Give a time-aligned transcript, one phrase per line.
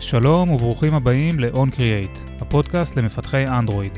[0.00, 3.92] שלום וברוכים הבאים ל-On Create, הפודקאסט למפתחי אנדרואיד.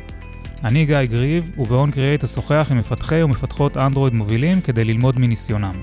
[0.65, 5.83] אני גיא גריב, וב-On Create אשוחח עם מפתחי ומפתחות אנדרואיד מובילים כדי ללמוד מניסיונם.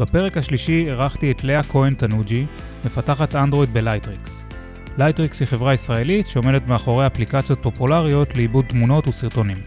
[0.00, 2.46] בפרק השלישי אירחתי את לאה כהן-טנוג'י,
[2.84, 4.44] מפתחת אנדרואיד בלייטריקס.
[4.98, 9.58] לייטריקס היא חברה ישראלית שעומדת מאחורי אפליקציות פופולריות לעיבוד תמונות וסרטונים.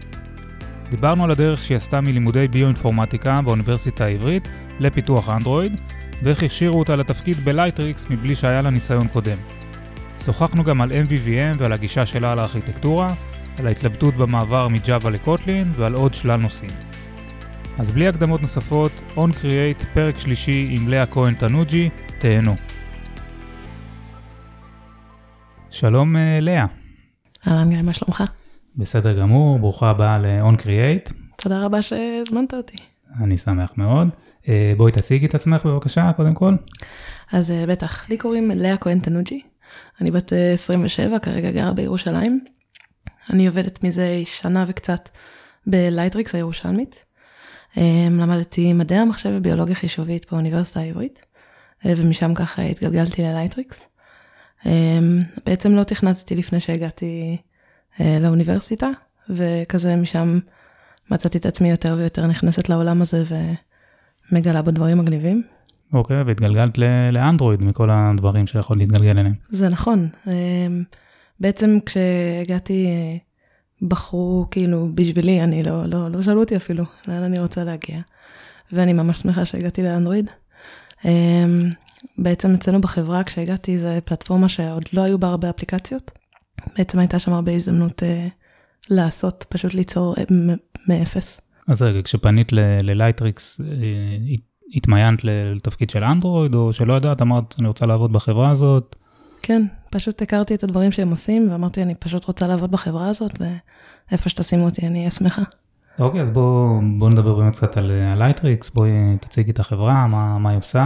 [0.90, 4.48] דיברנו על הדרך שהיא עשתה מלימודי ביואינפורמטיקה באוניברסיטה העברית
[4.80, 5.80] לפיתוח אנדרואיד,
[6.22, 9.38] ואיך הכשירו אותה לתפקיד בלייטריקס מבלי שהיה לה ניסיון קודם.
[10.18, 13.14] שוחחנו גם על MVVM ועל הגישה שלה לארכיטקטורה,
[13.58, 16.70] על ההתלבטות במעבר מג'אווה לקוטלין ועל עוד שלל נושאים.
[17.78, 22.54] אז בלי הקדמות נוספות, On Create, פרק שלישי עם לאה כהן-טנוג'י, תהנו.
[25.70, 26.66] שלום אה, לאה.
[27.48, 28.22] אהלן גיא, מה שלומך?
[28.76, 31.12] בסדר גמור, ברוכה הבאה ל-On Create.
[31.36, 32.76] תודה רבה שהזמנת אותי.
[33.20, 34.08] אני שמח מאוד.
[34.48, 36.54] אה, בואי תציגי את עצמך בבקשה, קודם כל.
[37.32, 39.42] אז אה, בטח, לי קוראים לאה כהן-טנוג'י.
[40.00, 42.44] אני בת 27, כרגע גרה בירושלים.
[43.30, 45.08] אני עובדת מזה שנה וקצת
[45.66, 47.04] בלייטריקס הירושלמית.
[48.10, 51.26] למדתי מדעי המחשב וביולוגיה חישובית באוניברסיטה העברית,
[51.84, 53.86] ומשם ככה התגלגלתי ללייטריקס.
[55.46, 57.36] בעצם לא תכנתתי לפני שהגעתי
[58.00, 58.88] לאוניברסיטה,
[59.30, 60.38] וכזה משם
[61.10, 63.24] מצאתי את עצמי יותר ויותר נכנסת לעולם הזה
[64.32, 65.42] ומגלה בו דברים מגניבים.
[65.92, 66.78] אוקיי, והתגלגלת
[67.12, 69.34] לאנדרואיד מכל הדברים שיכול להתגלגל אליהם.
[69.48, 70.08] זה נכון.
[71.40, 72.86] בעצם כשהגעתי,
[73.82, 78.00] בחרו כאילו בשבילי, אני לא, לא, לא שאלו אותי אפילו לאן אני רוצה להגיע.
[78.72, 80.30] ואני ממש שמחה שהגעתי לאנדרואיד.
[82.18, 86.10] בעצם אצלנו בחברה כשהגעתי זה פלטפורמה שעוד לא היו בה הרבה אפליקציות.
[86.78, 88.28] בעצם הייתה שם הרבה הזדמנות אה,
[88.90, 90.24] לעשות, פשוט ליצור אה,
[90.88, 91.40] מאפס.
[91.68, 92.52] אז רגע, כשפנית
[92.82, 93.66] ללייטריקס, אה,
[94.74, 98.96] התמיינת לתפקיד של אנדרואיד, או שלא ידעת, אמרת, אני רוצה לעבוד בחברה הזאת?
[99.42, 103.38] כן, פשוט הכרתי את הדברים שהם עושים, ואמרתי, אני פשוט רוצה לעבוד בחברה הזאת,
[104.10, 105.42] ואיפה שתשימו אותי, אני אהיה שמחה.
[105.98, 108.90] אוקיי, אז בואו בוא נדבר באמת קצת על לייטריקס, בואי
[109.20, 110.84] תציגי את החברה, מה, מה היא עושה,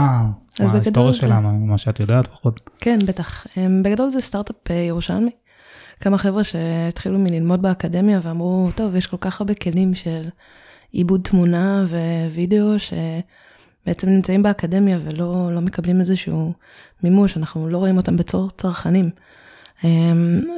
[0.61, 2.71] מה ההיסטוריה שלה, מה, מה שאת יודעת לפחות.
[2.79, 3.47] כן, בטח.
[3.85, 5.31] בגדול זה סטארט-אפ ירושלמי.
[6.01, 10.23] כמה חבר'ה שהתחילו מללמוד באקדמיה ואמרו, טוב, יש כל כך הרבה כלים של
[10.93, 11.87] עיבוד תמונה
[12.33, 16.53] ווידאו, שבעצם נמצאים באקדמיה ולא לא מקבלים איזשהו
[17.03, 19.11] מימוש, אנחנו לא רואים אותם בתור צרכנים.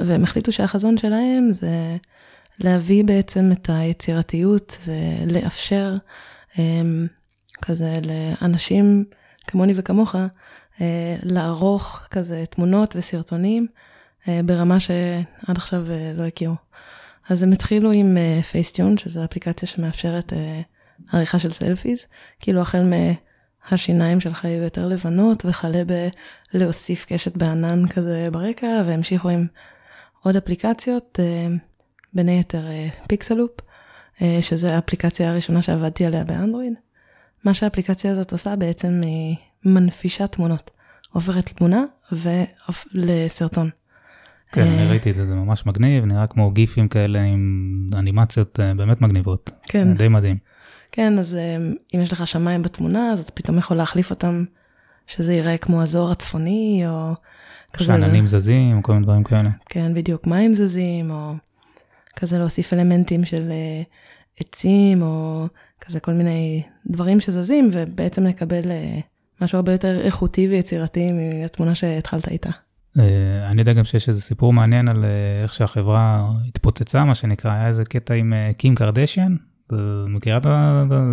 [0.06, 1.96] והם החליטו שהחזון שלהם זה
[2.58, 5.96] להביא בעצם את היצירתיות ולאפשר
[7.62, 9.04] כזה לאנשים
[9.46, 10.14] כמוני וכמוך,
[11.22, 13.66] לערוך כזה תמונות וסרטונים.
[14.44, 15.84] ברמה שעד עכשיו
[16.16, 16.54] לא הכירו.
[17.28, 18.16] אז הם התחילו עם
[18.50, 20.32] פייסטיון, שזו אפליקציה שמאפשרת
[21.12, 22.06] עריכה של סלפיז,
[22.40, 22.92] כאילו החל
[23.70, 25.82] מהשיניים שלך יהיו יותר לבנות, וכלה
[26.54, 29.46] בלהוסיף קשת בענן כזה ברקע, והמשיכו עם
[30.22, 31.18] עוד אפליקציות,
[32.12, 32.66] בין היתר
[33.08, 33.50] פיקסלופ,
[34.40, 36.72] שזו האפליקציה הראשונה שעבדתי עליה באנדרואיד.
[37.44, 40.70] מה שהאפליקציה הזאת עושה בעצם היא מנפישה תמונות,
[41.12, 43.70] עוברת תמונה ולסרטון.
[44.54, 49.00] כן, אני ראיתי את זה, זה ממש מגניב, נראה כמו גיפים כאלה עם אנימציות באמת
[49.00, 49.50] מגניבות.
[49.62, 49.94] כן.
[49.94, 50.36] די מדהים.
[50.92, 51.38] כן, אז
[51.94, 54.44] אם יש לך שמיים בתמונה, אז אתה פתאום יכול להחליף אותם,
[55.06, 57.12] שזה ייראה כמו הזוהר הצפוני, או
[57.72, 57.84] כזה.
[57.84, 59.50] שעננים זזים, כל מיני דברים כאלה.
[59.68, 61.32] כן, בדיוק, מים זזים, או
[62.16, 63.52] כזה להוסיף אלמנטים של
[64.40, 65.46] עצים, או
[65.80, 68.62] כזה כל מיני דברים שזזים, ובעצם לקבל
[69.40, 72.50] משהו הרבה יותר איכותי ויצירתי מהתמונה שהתחלת איתה.
[73.50, 75.04] אני יודע גם שיש איזה סיפור מעניין על
[75.42, 79.36] איך שהחברה התפוצצה, מה שנקרא, היה איזה קטע עם קים קרדשיאן,
[80.08, 80.42] מכירה את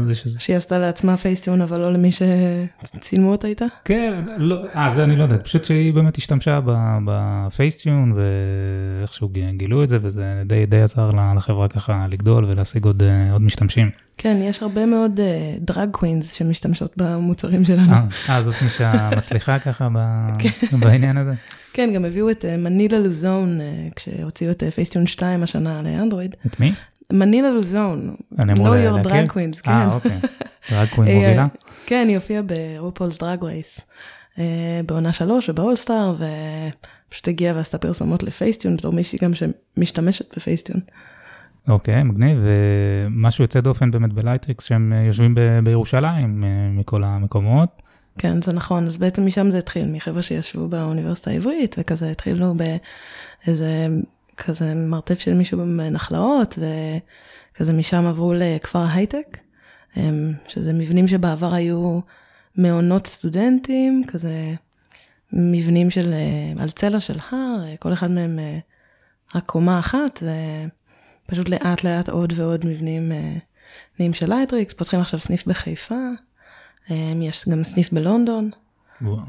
[0.06, 0.40] זה שזה?
[0.40, 3.66] שהיא עשתה לעצמה פייסטיון, אבל לא למי שצילמו אותה איתה?
[3.86, 6.60] כן, לא, אה, זה אני לא יודע, פשוט שהיא באמת השתמשה
[7.06, 13.42] בפייסטיון, ואיכשהו גילו את זה, וזה די די עזר לחברה ככה לגדול ולהשיג עוד עוד
[13.42, 13.90] משתמשים.
[14.18, 15.20] כן, יש הרבה מאוד
[15.60, 17.94] דרג קווינס שמשתמשות במוצרים שלנו.
[18.30, 19.88] אה, זאת מי שמצליחה ככה
[20.82, 21.34] בעניין הזה?
[21.74, 23.60] כן, גם הביאו את מנילה לוזון,
[23.96, 26.36] כשהוציאו את פייסטיון 2 השנה לאנדרואיד.
[26.46, 26.74] את מי?
[27.14, 28.92] מנילה לוזון, אני אמור להכיר?
[28.92, 29.72] לא your drag queens, כן.
[29.82, 30.20] אה, אוקיי.
[30.72, 31.48] drag queen מובילה?
[31.86, 33.80] כן, היא הופיעה ב-RuPaul's Drag Race,
[34.86, 40.80] בעונה שלוש וב-All Stars, ופשוט הגיעה ועשתה פרסומות לפייסטיון, בתור מישהי גם שמשתמשת בפייסטיון.
[41.70, 46.44] אוקיי, מגניב, ומשהו יוצא דופן באמת בלייטריקס, שהם יושבים בירושלים
[46.78, 47.81] מכל המקומות.
[48.18, 52.54] כן, זה נכון, אז בעצם משם זה התחיל, מחבר'ה שישבו באוניברסיטה העברית, וכזה התחילו
[53.46, 53.88] באיזה...
[54.38, 59.38] כזה מרתף של מישהו בנחלאות, וכזה משם עברו לכפר הייטק,
[60.48, 62.00] שזה מבנים שבעבר היו
[62.56, 64.54] מעונות סטודנטים, כזה
[65.34, 66.14] מבנים של,
[66.60, 68.40] על צלע של הר, כל אחד מהם
[69.36, 70.24] רק קומה אחת,
[71.28, 73.12] ופשוט לאט לאט עוד ועוד מבנים
[74.00, 76.00] נהיים של לייטריקס, פותחים עכשיו סניף בחיפה,
[77.22, 78.50] יש גם סניף בלונדון.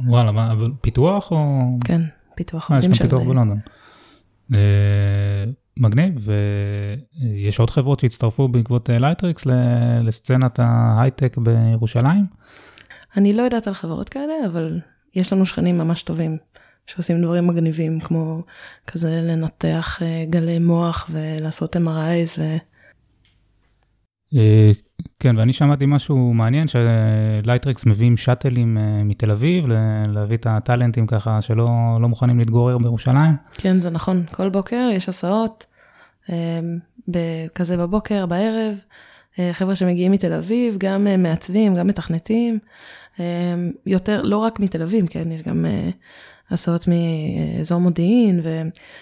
[0.07, 1.69] וואלה, מה, פיתוח או?
[1.85, 2.01] כן,
[2.35, 2.71] פיתוח.
[2.71, 3.59] אה, יש גם פיתוח בלונדון.
[5.77, 6.29] מגניב,
[7.21, 9.47] ויש עוד חברות שהצטרפו בעקבות לייטריקס
[10.03, 12.27] לסצנת ההייטק בירושלים?
[13.17, 14.81] אני לא יודעת על חברות כאלה, אבל
[15.15, 16.39] יש לנו שכנים ממש טובים
[16.87, 18.43] שעושים דברים מגניבים, כמו
[18.87, 22.39] כזה לנתח אה, גלי מוח ולעשות MRIs.
[22.39, 22.57] ו...
[25.07, 29.65] אה, כן, ואני שמעתי משהו מעניין, שלייטריקס מביאים שאטלים אה, מתל אביב,
[30.09, 33.37] להביא את הטאלנטים ככה שלא לא מוכנים להתגורר בירושלים.
[33.53, 35.67] כן, זה נכון, כל בוקר יש הסעות,
[37.55, 38.77] כזה בבוקר, בערב,
[39.53, 42.59] חבר'ה שמגיעים מתל אביב, גם מעצבים, גם מתכנתים,
[43.87, 45.67] יותר, לא רק מתל אביב, כן, יש גם
[46.53, 48.41] הסעות מאזור מודיעין,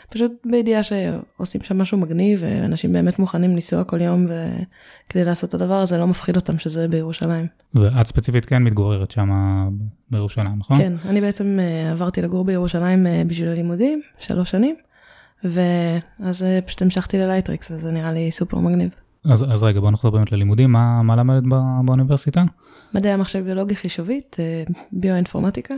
[0.09, 4.27] ופשוט בידיעה שעושים שם משהו מגניב, ואנשים באמת מוכנים לנסוע כל יום
[5.09, 7.47] כדי לעשות את הדבר הזה, לא מפחיד אותם שזה בירושלים.
[7.75, 9.31] ואת ספציפית כן מתגוררת שם
[10.11, 10.79] בירושלים, נכון?
[10.79, 11.59] כן, אני בעצם
[11.93, 14.77] עברתי לגור בירושלים בשביל הלימודים, שלוש שנים,
[15.45, 18.91] ואז פשוט המשכתי ללייטריקס, וזה נראה לי סופר מגניב.
[19.25, 22.45] אז, אז רגע, בוא נחזור באמת ללימודים, מה, מה למדת בא, באוניברסיטה?
[22.95, 25.75] מדעי המחשב ביולוגיה חישובית, אה, ביואינפורמטיקה.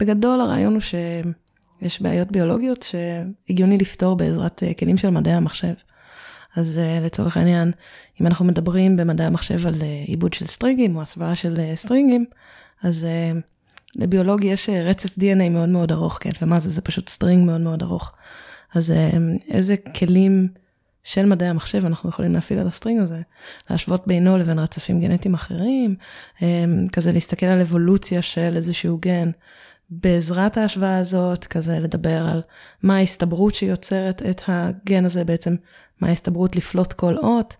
[0.00, 5.74] בגדול הרעיון הוא שיש בעיות ביולוגיות שהגיוני לפתור בעזרת אה, כלים של מדעי המחשב.
[6.56, 7.72] אז אה, לצורך העניין,
[8.20, 9.74] אם אנחנו מדברים במדעי המחשב על
[10.06, 12.24] עיבוד של strings או השוואה של strings,
[12.82, 13.06] אז
[13.96, 16.70] לביולוגיה יש רצף DNA מאוד מאוד ארוך, כן, ומה זה?
[16.70, 18.12] זה פשוט string מאוד מאוד ארוך.
[18.74, 18.94] אז
[19.48, 20.48] איזה כלים
[21.04, 23.20] של מדעי המחשב אנחנו יכולים להפעיל על ה string הזה,
[23.70, 25.96] להשוות בינו לבין רצפים גנטיים אחרים,
[26.42, 29.30] אמ, כזה להסתכל על אבולוציה של איזשהו גן.
[29.90, 32.42] בעזרת ההשוואה הזאת, כזה לדבר על
[32.82, 35.56] מה ההסתברות שיוצרת את הגן הזה בעצם,
[36.00, 37.56] מה ההסתברות לפלוט כל אות.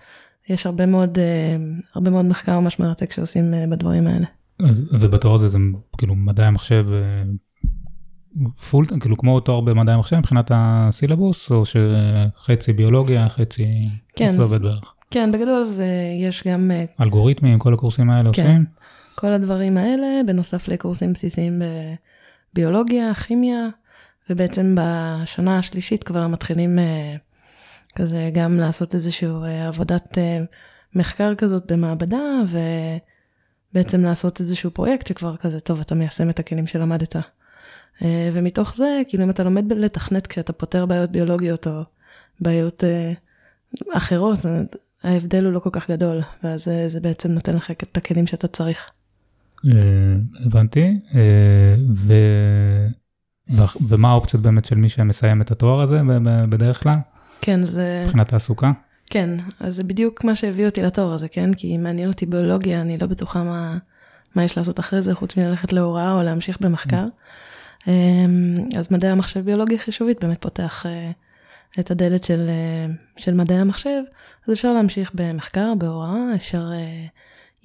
[0.48, 4.26] יש הרבה מאוד, אמ, הרבה מאוד מחקר ממש מרתק שעושים אה, בדברים האלה.
[4.58, 5.58] אז, ובתור הזה זה
[5.98, 7.22] כאילו מדעי המחשב אה,
[8.70, 13.88] פול, כאילו כמו תואר במדעי המחשב מבחינת הסילבוס, או שחצי ביולוגיה, חצי...
[14.16, 14.94] כן, זה עובד בערך.
[15.10, 15.86] כן, בגדול זה
[16.20, 16.70] יש גם...
[16.70, 18.64] אה, אלגוריתמים, כל הקורסים האלה כן, עושים?
[19.14, 21.62] כל הדברים האלה, בנוסף לקורסים בסיסיים
[22.52, 23.68] בביולוגיה, כימיה,
[24.30, 27.16] ובעצם בשנה השלישית כבר מתחילים אה,
[27.94, 30.18] כזה גם לעשות איזושהי אה, עבודת
[30.94, 32.22] מחקר כזאת במעבדה,
[33.72, 37.16] ובעצם לעשות איזשהו פרויקט שכבר כזה, טוב, אתה מיישם את הכלים שלמדת.
[38.02, 41.82] אה, ומתוך זה, כאילו אם אתה לומד לתכנת כשאתה פותר בעיות ביולוגיות או
[42.40, 43.12] בעיות אה,
[43.92, 44.38] אחרות,
[45.02, 48.48] ההבדל הוא לא כל כך גדול, ואז זה, זה בעצם נותן לך את הכלים שאתה
[48.48, 48.90] צריך.
[49.66, 49.70] אה,
[50.46, 51.00] הבנתי,
[51.94, 52.14] ו...
[53.88, 56.00] ומה האופציות באמת של מי שמסיים את התואר הזה
[56.48, 56.94] בדרך כלל?
[57.40, 58.02] כן, זה...
[58.06, 58.72] מבחינת תעסוקה?
[59.10, 59.30] כן,
[59.60, 61.54] אז זה בדיוק מה שהביא אותי לתואר הזה, כן?
[61.54, 63.78] כי מעניין אותי ביולוגיה, אני לא בטוחה מה,
[64.34, 67.02] מה יש לעשות אחרי זה, חוץ מללכת להוראה או להמשיך במחקר.
[67.02, 67.08] אמ,
[68.76, 71.10] אז מדעי המחשב ביולוגיה חישובית באמת פותח אה,
[71.80, 74.00] את הדלת של, אה, של מדעי המחשב,
[74.46, 77.06] אז אפשר להמשיך במחקר, בהוראה, אפשר, אה,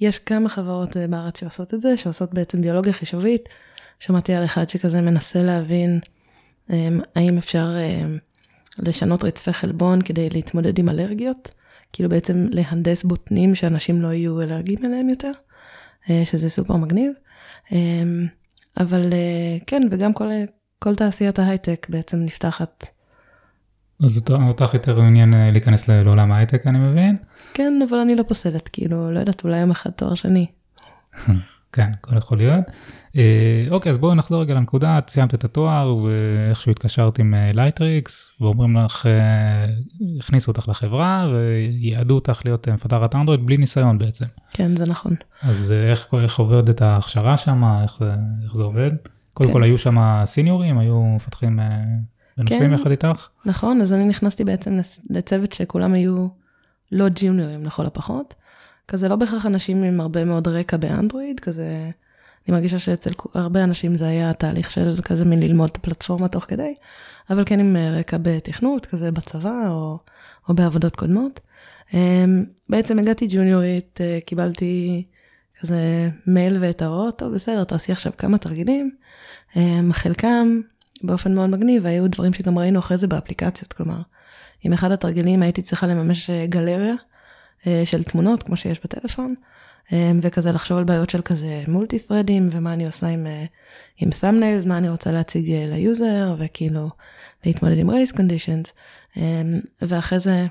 [0.00, 3.48] יש כמה חברות בארץ שעושות את זה, שעושות בעצם ביולוגיה חישובית.
[4.00, 6.00] שמעתי על אחד שכזה מנסה להבין
[6.70, 7.68] אמ, האם אפשר
[8.78, 11.54] לשנות רצפי חלבון כדי להתמודד עם אלרגיות,
[11.92, 15.32] כאילו בעצם להנדס בוטנים שאנשים לא יהיו אלרגיים אליהם יותר,
[16.24, 17.12] שזה סופר מגניב.
[18.80, 20.28] אבל אה, כן, וגם כל,
[20.78, 22.86] כל תעשיית ההייטק בעצם נפתחת.
[24.04, 27.16] אז אותך יותר עניין אה, להיכנס לעולם ההייטק, אני מבין?
[27.54, 30.46] כן, אבל אני לא פוסלת, כאילו, לא יודעת, אולי יום אחד תואר שני.
[31.72, 32.64] כן, הכל יכול להיות.
[33.16, 38.32] אה, אוקיי, אז בואו נחזור רגע לנקודה, את סיימת את התואר ואיכשהו התקשרת עם לייטריקס,
[38.40, 39.08] ואומרים לך,
[40.18, 44.24] הכניסו אותך לחברה וייעדו אותך להיות מפתחת אנדרואיד בלי ניסיון בעצם.
[44.50, 45.14] כן, זה נכון.
[45.42, 48.02] אז איך, איך עובדת ההכשרה שם, איך
[48.44, 48.90] איך זה עובד?
[49.32, 49.54] קודם כן.
[49.54, 51.58] כל היו שם סיניורים, היו מפתחים
[52.36, 53.28] בנושאים כן, יחד איתך?
[53.46, 54.78] נכון, אז אני נכנסתי בעצם
[55.10, 56.26] לצוות שכולם היו
[56.92, 58.34] לא ג'יוניורים לכל הפחות.
[58.88, 61.90] כזה לא בהכרח אנשים עם הרבה מאוד רקע באנדרואיד, כזה,
[62.48, 66.44] אני מרגישה שאצל הרבה אנשים זה היה תהליך של כזה מין ללמוד את הפלטפורמה תוך
[66.44, 66.74] כדי,
[67.30, 69.98] אבל כן עם אה, רקע בתכנות, כזה בצבא או,
[70.48, 71.40] או בעבודות קודמות.
[71.94, 75.04] אמ, בעצם הגעתי ג'וניורית, אה, קיבלתי
[75.60, 78.90] כזה מייל והתראות, טוב בסדר, תעשי עכשיו כמה תרגילים.
[79.56, 80.60] אמ, חלקם
[81.02, 84.00] באופן מאוד מגניב, היו דברים שגם ראינו אחרי זה באפליקציות, כלומר,
[84.62, 86.94] עם אחד התרגילים הייתי צריכה לממש אה, גלריה.
[87.66, 89.34] אה, של תמונות, כמו שיש בטלפון,
[90.22, 93.26] וכזה לחשוב על בעיות של כזה multi-threading ומה אני עושה עם,
[93.96, 96.88] עם thumbnails, מה אני רוצה להציג ליוזר וכאילו
[97.44, 98.72] להתמודד עם race conditions.
[99.82, 100.46] ואחרי זה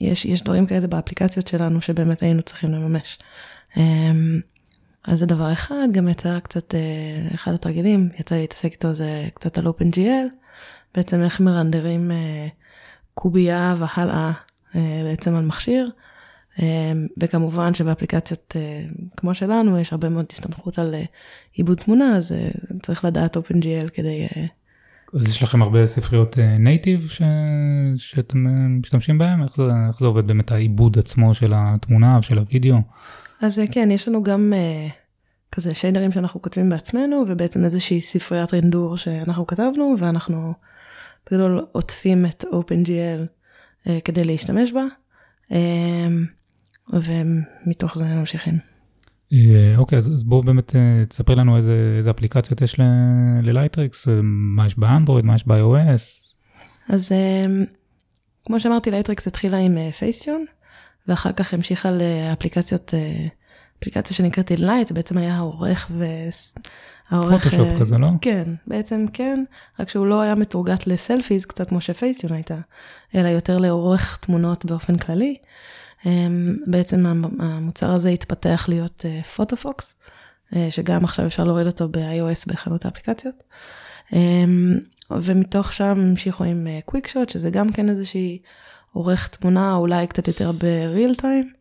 [0.00, 3.18] יש, יש דברים כאלה באפליקציות שלנו שבאמת היינו צריכים לממש.
[5.04, 6.74] אז זה דבר אחד, גם יצא קצת,
[7.34, 10.34] אחד התרגילים, יצא לי להתעסק איתו זה קצת על OpenGL,
[10.94, 12.10] בעצם איך מרנדרים
[13.14, 14.32] קובייה והלאה
[14.74, 15.90] בעצם על מכשיר.
[17.20, 18.56] וכמובן שבאפליקציות
[19.16, 20.94] כמו שלנו יש הרבה מאוד הסתמכות על
[21.52, 22.34] עיבוד תמונה, אז
[22.82, 24.26] צריך לדעת OpenGL כדי...
[25.14, 27.22] אז יש לכם הרבה ספריות נייטיב ש...
[27.96, 28.46] שאתם
[28.80, 29.42] משתמשים בהם?
[29.42, 32.76] איך זה, איך זה עובד באמת העיבוד עצמו של התמונה ושל הוידאו?
[33.40, 34.52] אז כן, יש לנו גם
[35.52, 40.52] כזה שיידרים שאנחנו כותבים בעצמנו, ובעצם איזושהי ספריית רנדור שאנחנו כתבנו, ואנחנו
[41.26, 43.26] בגדול עוטפים את OpenGL
[44.04, 44.84] כדי להשתמש בה.
[46.92, 48.58] ומתוך זה ממשיכים.
[49.76, 50.76] אוקיי, אז בואו באמת
[51.08, 52.76] תספרי לנו איזה, איזה אפליקציות יש
[53.42, 56.34] ללייטריקס, מה יש באנדרואיד, מה יש ב-iOS.
[56.88, 57.12] אז
[58.44, 60.44] כמו שאמרתי, לייטריקס התחילה עם Facetune,
[61.08, 62.94] ואחר כך המשיכה לאפליקציות,
[63.78, 66.04] אפליקציה שנקראת Enlight, בעצם היה העורך ו...
[67.10, 67.44] העורך...
[67.44, 68.08] פוטושופ כזה, לא?
[68.20, 69.44] כן, בעצם כן,
[69.80, 72.58] רק שהוא לא היה מטורגט ל selfies, קצת כמו ש Facetune הייתה,
[73.14, 75.36] אלא יותר לעורך תמונות באופן כללי.
[76.66, 77.06] בעצם
[77.38, 79.04] המוצר הזה התפתח להיות
[79.36, 79.94] Photofox,
[80.70, 83.42] שגם עכשיו אפשר להוריד אותו ב-iOS בחנות האפליקציות.
[85.10, 88.38] ומתוך שם המשיכו עם Quickshot, שזה גם כן איזושהי
[88.92, 91.52] עורך תמונה, אולי קצת יותר ב real time,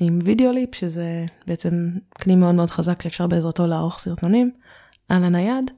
[0.00, 1.90] עם Videoleap, שזה בעצם
[2.22, 4.50] כלי מאוד מאוד חזק שאפשר בעזרתו לערוך סרטונים
[5.08, 5.70] על הנייד.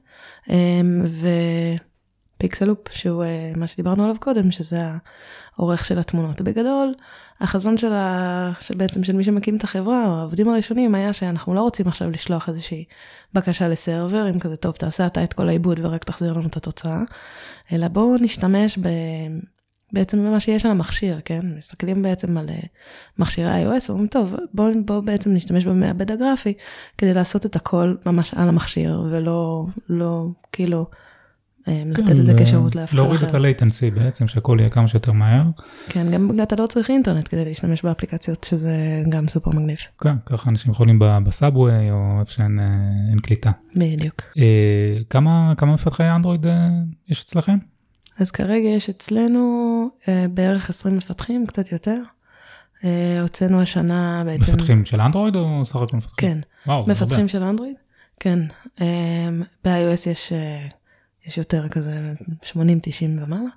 [2.37, 3.23] Pixaloop, שהוא
[3.55, 4.79] מה שדיברנו עליו קודם, שזה
[5.57, 6.41] העורך של התמונות.
[6.41, 6.93] בגדול,
[7.39, 8.51] החזון של ה...
[8.59, 12.49] שבעצם של מי שמקים את החברה, או העובדים הראשונים, היה שאנחנו לא רוצים עכשיו לשלוח
[12.49, 12.85] איזושהי
[13.33, 17.01] בקשה לסרבר, אם כזה, טוב, תעשה אתה את כל העיבוד ורק תחזיר לנו את התוצאה,
[17.71, 18.87] אלא בואו נשתמש ב...
[19.93, 21.39] בעצם במה שיש על המכשיר, כן?
[21.57, 22.49] מסתכלים בעצם על
[23.19, 26.53] מכשירי iOS, ואומרים, טוב, בואו בוא בעצם נשתמש במעבד הגרפי,
[26.97, 30.85] כדי לעשות את הכל ממש על המכשיר, ולא, לא, כאילו,
[31.67, 33.03] לתת את זה כשירות לאף אחד אחר.
[33.03, 35.43] להוריד את ה-latency בעצם, שהכל יהיה כמה שיותר מהר.
[35.89, 39.77] כן, גם אתה לא צריך אינטרנט כדי להשתמש באפליקציות, שזה גם סופר מגניב.
[40.01, 43.51] כן, ככה אנשים יכולים בסאבווי, או איפה שאין קליטה.
[43.75, 44.21] בדיוק.
[45.09, 46.45] כמה, כמה מפתחי אנדרואיד
[47.09, 47.57] יש אצלכם?
[48.19, 49.89] אז כרגע יש אצלנו
[50.33, 52.01] בערך 20 מפתחים, קצת יותר.
[53.21, 54.51] הוצאנו השנה בעצם...
[54.51, 56.29] מפתחים של אנדרואיד או סך הכל מפתחים?
[56.29, 57.75] כן, וואו, מפתחים של אנדרואיד,
[58.19, 58.39] כן.
[59.65, 60.33] ב-iOS יש...
[61.27, 62.55] יש יותר כזה 80-90
[63.03, 63.49] ומעלה.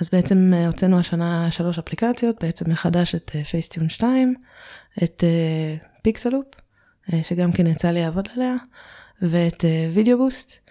[0.00, 4.34] אז בעצם הוצאנו השנה שלוש אפליקציות, בעצם מחדש את Facetune 2,
[5.04, 5.24] את
[6.02, 6.46] Pixaloop,
[7.22, 8.54] שגם כן יצא לי לעבוד עליה,
[9.22, 10.70] ואת Videoboost,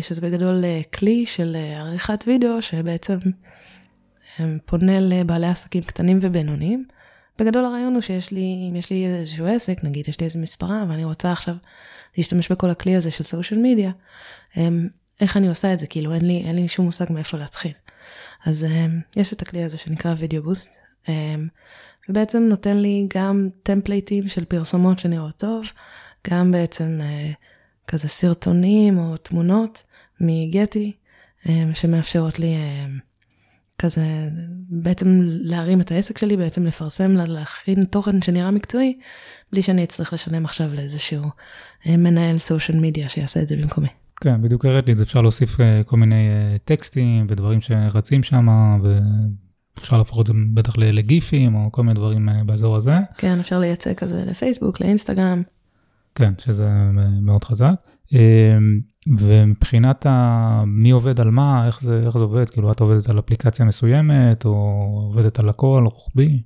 [0.00, 0.64] שזה בגדול
[0.94, 3.18] כלי של עריכת וידאו, שבעצם
[4.66, 6.84] פונה לבעלי עסקים קטנים ובינוניים.
[7.38, 10.84] בגדול הרעיון הוא שיש לי, אם יש לי איזשהו עסק, נגיד יש לי איזה מספרה,
[10.88, 11.54] ואני רוצה עכשיו
[12.16, 13.90] להשתמש בכל הכלי הזה של social media,
[15.20, 15.86] איך אני עושה את זה?
[15.86, 17.72] כאילו אין לי, אין לי שום מושג מאיפה להתחיל.
[18.44, 18.66] אז
[19.16, 20.76] יש את הכלי הזה שנקרא וידאו בוסט,
[22.08, 25.66] ובעצם נותן לי גם טמפלייטים של פרסומות שנראות טוב,
[26.30, 27.00] גם בעצם
[27.86, 29.82] כזה סרטונים או תמונות
[30.20, 30.92] מגטי,
[31.74, 32.54] שמאפשרות לי
[33.78, 34.28] כזה
[34.68, 38.98] בעצם להרים את העסק שלי, בעצם לפרסם, להכין תוכן שנראה מקצועי,
[39.52, 41.22] בלי שאני אצטרך לשלם עכשיו לאיזשהו
[41.86, 43.88] מנהל סושיאל מדיה שיעשה את זה במקומי.
[44.20, 45.56] כן, בדיוק הראית לי, אפשר להוסיף
[45.86, 46.28] כל מיני
[46.64, 48.48] טקסטים ודברים שרצים שם,
[49.76, 52.94] ואפשר להפוך את זה בטח לגיפים או כל מיני דברים באזור הזה.
[53.18, 55.42] כן, אפשר לייצא כזה לפייסבוק, לאינסטגרם.
[56.14, 56.68] כן, שזה
[57.22, 57.74] מאוד חזק.
[59.18, 60.06] ומבחינת
[60.66, 64.44] מי עובד על מה, איך זה, איך זה עובד, כאילו את עובדת על אפליקציה מסוימת,
[64.44, 64.50] או
[65.10, 66.42] עובדת על הכל, רוחבי?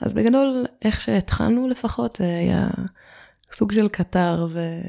[0.00, 2.68] אז בגדול, איך שהתחלנו לפחות, זה היה
[3.52, 4.80] סוג של קטר ו...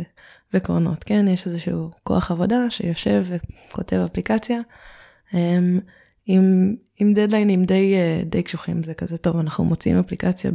[0.54, 1.26] וקרונות, כן?
[1.28, 3.26] יש איזשהו כוח עבודה שיושב
[3.70, 4.60] וכותב אפליקציה.
[6.26, 7.96] עם, עם דדליינים די,
[8.26, 10.52] די קשוחים, זה כזה טוב, אנחנו מוציאים אפליקציה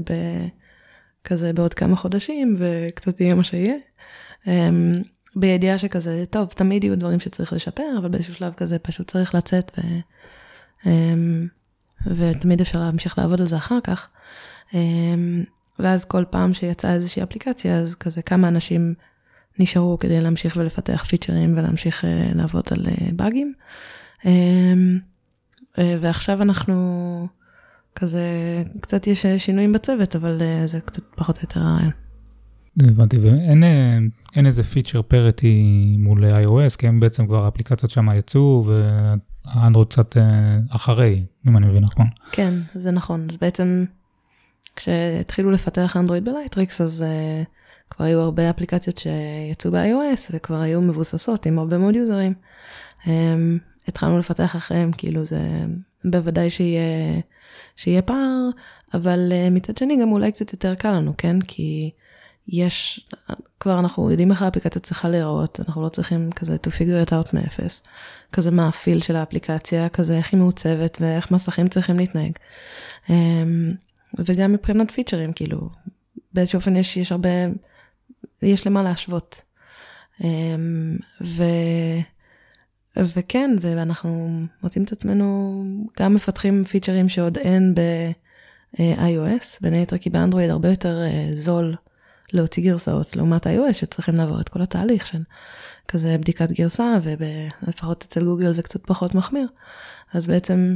[1.25, 3.77] כזה בעוד כמה חודשים, וקצת יהיה מה שיהיה.
[5.37, 9.79] בידיעה שכזה, טוב, תמיד יהיו דברים שצריך לשפר, אבל באיזשהו שלב כזה פשוט צריך לצאת,
[10.87, 10.91] ו,
[12.17, 14.09] ותמיד אפשר להמשיך לעבוד על זה אחר כך.
[15.79, 18.95] ואז כל פעם שיצאה איזושהי אפליקציה, אז כזה כמה אנשים
[19.59, 23.55] נשארו כדי להמשיך ולפתח פיצ'רים ולהמשיך לעבוד על באגים.
[25.79, 27.27] ועכשיו אנחנו
[27.95, 28.23] כזה,
[28.81, 32.10] קצת יש שינויים בצוות, אבל זה קצת פחות או יותר הרעיון.
[32.79, 33.65] הבנתי, ואין
[34.37, 40.17] אין איזה פיצ'ר פריטי מול iOS, כי הם בעצם כבר האפליקציות שם יצאו, והאנדרואיד קצת
[40.71, 42.07] אחרי, אם אני מבין נכון.
[42.33, 43.27] כן, זה נכון.
[43.31, 43.85] אז בעצם,
[44.77, 47.47] כשהתחילו לפתח אנדרואיד בלייטריקס, אז uh,
[47.91, 52.35] כבר היו הרבה אפליקציות שיצאו ב-iOS, וכבר היו מבוססות עם הרבה מאוד users.
[53.05, 53.09] Um,
[53.89, 55.41] התחלנו לפתח אחריהם, כאילו זה
[56.05, 57.21] בוודאי שיהיה,
[57.77, 58.49] שיהיה פער,
[58.95, 61.41] אבל uh, מצד שני גם אולי קצת יותר קל לנו, כן?
[61.41, 61.91] כי
[62.51, 63.09] יש,
[63.61, 67.37] כבר אנחנו יודעים איך האפליקציה צריכה להיראות, אנחנו לא צריכים כזה to figure it out
[67.37, 67.83] מאפס,
[68.33, 72.33] כזה מה הפיל של האפליקציה, כזה איך היא מעוצבת ואיך מסכים צריכים להתנהג.
[73.07, 73.11] Um,
[74.19, 75.69] וגם מבחינת פיצ'רים, כאילו,
[76.33, 77.29] באיזשהו אופן יש, יש הרבה,
[78.43, 79.43] יש למה להשוות.
[80.19, 80.23] Um,
[81.25, 81.45] ו...
[82.97, 85.65] וכן, ואנחנו מוצאים את עצמנו
[85.99, 91.77] גם מפתחים פיצ'רים שעוד אין ב-iOS, בין היתר כי באנדרואיד הרבה יותר uh, זול
[92.33, 95.23] להוציא גרסאות לעומת iOS שצריכים לעבור את כל התהליך של
[95.89, 99.47] כזה בדיקת גרסה, ולפחות אצל גוגל זה קצת פחות מחמיר.
[100.13, 100.75] אז בעצם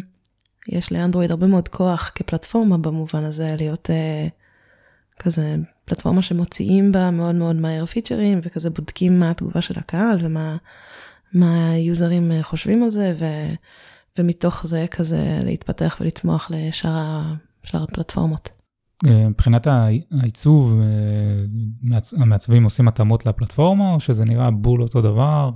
[0.68, 7.34] יש לאנדרואיד הרבה מאוד כוח כפלטפורמה במובן הזה להיות uh, כזה פלטפורמה שמוציאים בה מאוד
[7.34, 10.56] מאוד מהר פיצ'רים וכזה בודקים מה התגובה של הקהל ומה
[11.34, 13.24] מה היוזרים אה, חושבים על זה ו,
[14.18, 17.22] ומתוך זה כזה להתפתח ולצמוח לשאר
[17.74, 18.53] הפלטפורמות.
[19.06, 19.66] אה, מבחינת
[20.10, 20.80] העיצוב,
[22.16, 25.50] המעצבים עושים התאמות לפלטפורמה או שזה נראה בול אותו דבר?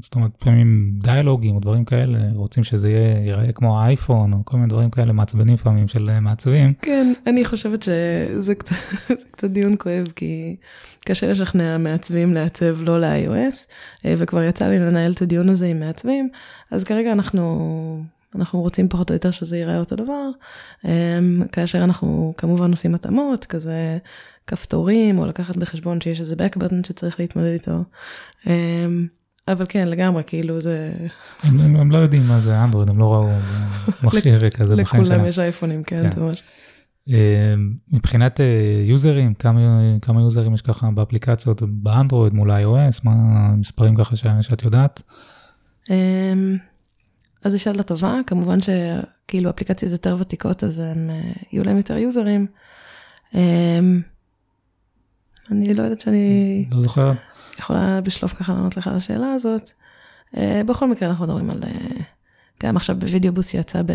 [0.00, 4.56] זאת אומרת, לפעמים דיאלוגים או דברים כאלה, רוצים שזה יהיה, ייראה כמו האייפון, או כל
[4.56, 6.74] מיני דברים כאלה מעצבנים לפעמים של אה, מעצבים.
[6.82, 8.76] כן, אני חושבת שזה קצת,
[9.32, 10.56] קצת דיון כואב, כי
[11.04, 13.56] קשה לשכנע מעצבים לעצב לא ל-iOS,
[14.04, 16.28] אה, וכבר יצא לי לנהל את הדיון הזה עם מעצבים,
[16.70, 18.04] אז כרגע אנחנו...
[18.36, 20.30] אנחנו רוצים פחות או יותר שזה ייראה אותו דבר,
[20.84, 21.18] אה,
[21.52, 23.98] כאשר אנחנו כמובן עושים התאמות, כזה
[24.46, 27.82] כפתורים, או לקחת בחשבון שיש איזה back button שצריך להתמודד איתו.
[29.48, 30.92] אבל כן, לגמרי, כאילו זה...
[31.42, 33.28] הם, הם, הם לא יודעים מה זה אנדרואיד, הם לא ראו
[34.02, 35.18] מכשיר כזה בחיים שלהם.
[35.18, 36.42] לכולם יש אייפונים, כן, זה ממש.
[37.08, 37.54] אה,
[37.92, 39.60] מבחינת אה, יוזרים, כמה,
[40.02, 45.02] כמה יוזרים יש ככה באפליקציות באנדרואיד מול iOS, מה המספרים ככה ש, שאת יודעת?
[47.42, 51.76] אמ, אז זו שאלה טובה, כמובן שכאילו אפליקציות יותר ותיקות, אז הם אה, יהיו להם
[51.76, 52.46] יותר יוזרים.
[53.34, 54.02] אמ,
[55.50, 56.64] אני לא יודעת שאני...
[56.72, 57.12] לא זוכר.
[57.58, 59.70] יכולה בשלוף ככה לענות לך על השאלה הזאת.
[60.34, 62.02] Uh, בכל מקרה אנחנו מדברים על, uh,
[62.62, 63.92] גם עכשיו בווידאו בוס שיצא ב,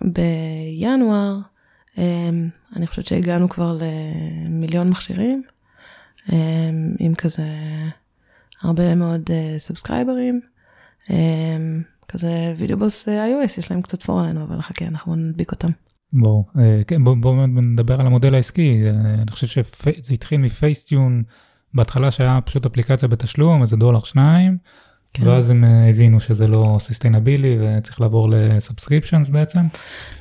[0.00, 1.38] בינואר,
[1.94, 1.98] um,
[2.76, 5.42] אני חושבת שהגענו כבר למיליון מכשירים,
[6.26, 6.32] um,
[6.98, 7.46] עם כזה
[8.62, 10.40] הרבה מאוד subscribers.
[11.06, 11.12] Um,
[12.08, 15.68] כזה Videoboost iOS יש להם קצת פור עלינו, אבל חכה, אנחנו נדביק אותם.
[16.12, 16.44] בואו,
[16.86, 18.82] כן, בואו בוא נדבר על המודל העסקי,
[19.22, 21.22] אני חושב שזה התחיל מ Facetune.
[21.74, 24.58] בהתחלה שהיה פשוט אפליקציה בתשלום, איזה דולר שניים,
[25.14, 25.28] כן.
[25.28, 29.60] ואז הם אה, הבינו שזה לא sustainable וצריך לעבור ל subscriptions בעצם.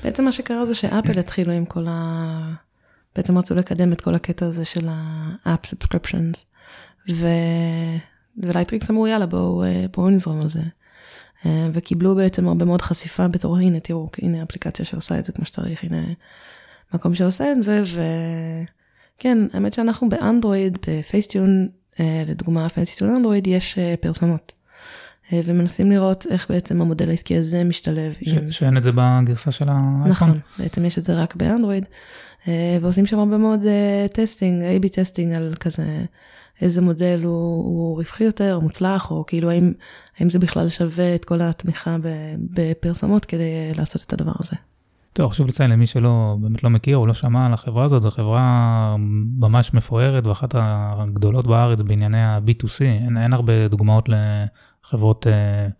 [0.04, 2.54] בעצם מה שקרה זה שאפל התחילו עם כל ה...
[3.16, 4.88] בעצם רצו לקדם את כל הקטע הזה של
[5.46, 6.46] ה app subscriptions,
[7.12, 7.28] ו...
[8.40, 10.62] ולייטריקס אמרו יאללה בואו אה, בוא נזרום על זה.
[11.46, 15.46] אה, וקיבלו בעצם הרבה מאוד חשיפה בתור הנה תראו הנה אפליקציה שעושה את זה כמו
[15.46, 16.02] שצריך הנה
[16.94, 18.02] מקום שעושה את זה ו...
[19.18, 21.68] כן, האמת שאנחנו באנדרואיד, ב Facetune,
[22.00, 24.54] אה, לדוגמה Facetune אנדרואיד, יש פרסומות.
[25.34, 28.14] ומנסים לראות איך בעצם המודל העסקי הזה משתלב.
[28.22, 28.52] ש- עם...
[28.52, 30.10] שאין את זה בגרסה של האייפון?
[30.10, 31.86] נכון, בעצם יש את זה רק באנדרואיד,
[32.82, 33.60] ועושים שם הרבה מאוד
[34.14, 36.06] testing, A-B testing על כזה,
[36.62, 39.74] איזה מודל הוא, הוא רווחי יותר, או מוצלח, או כאילו האם,
[40.20, 41.98] האם זה בכלל שווה את כל התמיכה
[42.40, 44.56] בפרסומות כדי לעשות את הדבר הזה.
[45.14, 48.12] טוב, חשוב לציין למי שלא, באמת לא מכיר או לא שמע על החברה הזאת, זו
[48.12, 48.96] חברה
[49.40, 52.82] ממש מפוארת ואחת הגדולות בארץ בענייני ה-B2C.
[52.82, 55.72] אין, אין הרבה דוגמאות לחברות uh,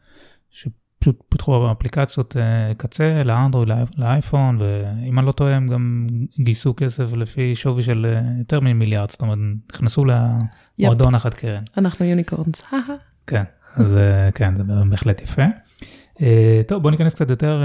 [1.00, 6.08] שפשוט פיתחו אפליקציות uh, קצה לאנדרואיד, לאייפון, ואם אני לא טועה, הם גם
[6.40, 9.38] גייסו כסף לפי שווי של uh, יותר ממיליארד, זאת אומרת,
[9.74, 11.64] נכנסו למועדון אחת קרן.
[11.78, 12.62] אנחנו יוניקורנס.
[13.28, 13.44] כן,
[13.76, 13.98] אז
[14.36, 15.44] כן, זה בהחלט יפה.
[16.68, 17.64] טוב, בוא ניכנס קצת יותר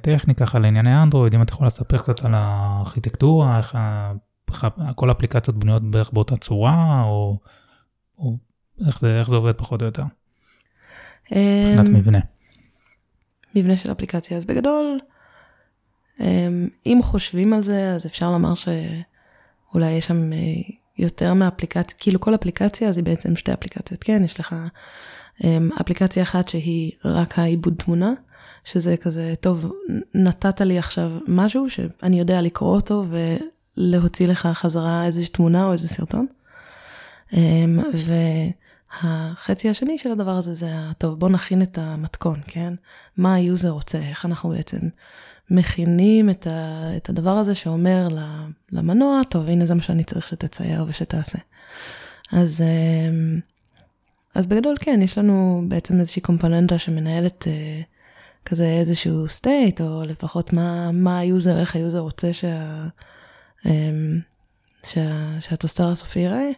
[0.00, 3.78] טכני ככה לענייני אנדרואיד, אם אתה יכול לספר קצת על הארכיטקטורה, איך,
[4.94, 7.38] כל האפליקציות בנויות בערך באותה צורה, או,
[8.18, 8.38] או
[8.86, 10.04] איך, זה, איך זה עובד פחות או יותר,
[11.30, 12.18] מבחינת מבנה.
[13.54, 14.98] מבנה של אפליקציה, אז בגדול,
[16.18, 16.22] um,
[16.86, 22.34] אם חושבים על זה, אז אפשר לומר שאולי יש שם uh, יותר מאפליקציה, כאילו כל
[22.34, 24.22] אפליקציה היא בעצם שתי אפליקציות, כן?
[24.24, 24.54] יש לך...
[25.44, 28.12] אמ, אפליקציה אחת שהיא רק העיבוד תמונה,
[28.64, 29.72] שזה כזה, טוב,
[30.14, 33.04] נתת לי עכשיו משהו שאני יודע לקרוא אותו
[33.76, 36.26] ולהוציא לך חזרה איזושהי תמונה או איזה סרטון.
[37.32, 37.80] אמ,
[39.02, 42.74] והחצי השני של הדבר הזה זה, טוב, בוא נכין את המתכון, כן?
[43.16, 44.78] מה ה user רוצה, איך אנחנו בעצם
[45.50, 48.08] מכינים את, ה, את הדבר הזה שאומר
[48.72, 51.38] למנוע, טוב, הנה זה מה שאני צריך שתצייר ושתעשה.
[52.32, 53.40] אז, אמ,
[54.34, 57.80] אז בגדול כן, יש לנו בעצם איזושהי קומפוננטה שמנהלת אה,
[58.44, 62.86] כזה איזשהו state, או לפחות מה, מה ה user, איך ה user רוצה שה,
[63.66, 64.20] אמ,
[64.86, 66.50] שה, שהטוסטר הסופי ייראה, אה,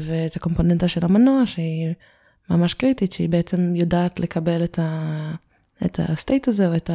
[0.00, 1.94] ואת הקומפוננטה של המנוע שהיא
[2.50, 5.30] ממש קריטית, שהיא בעצם יודעת לקבל את, ה,
[5.84, 6.90] את הסטייט הזה או את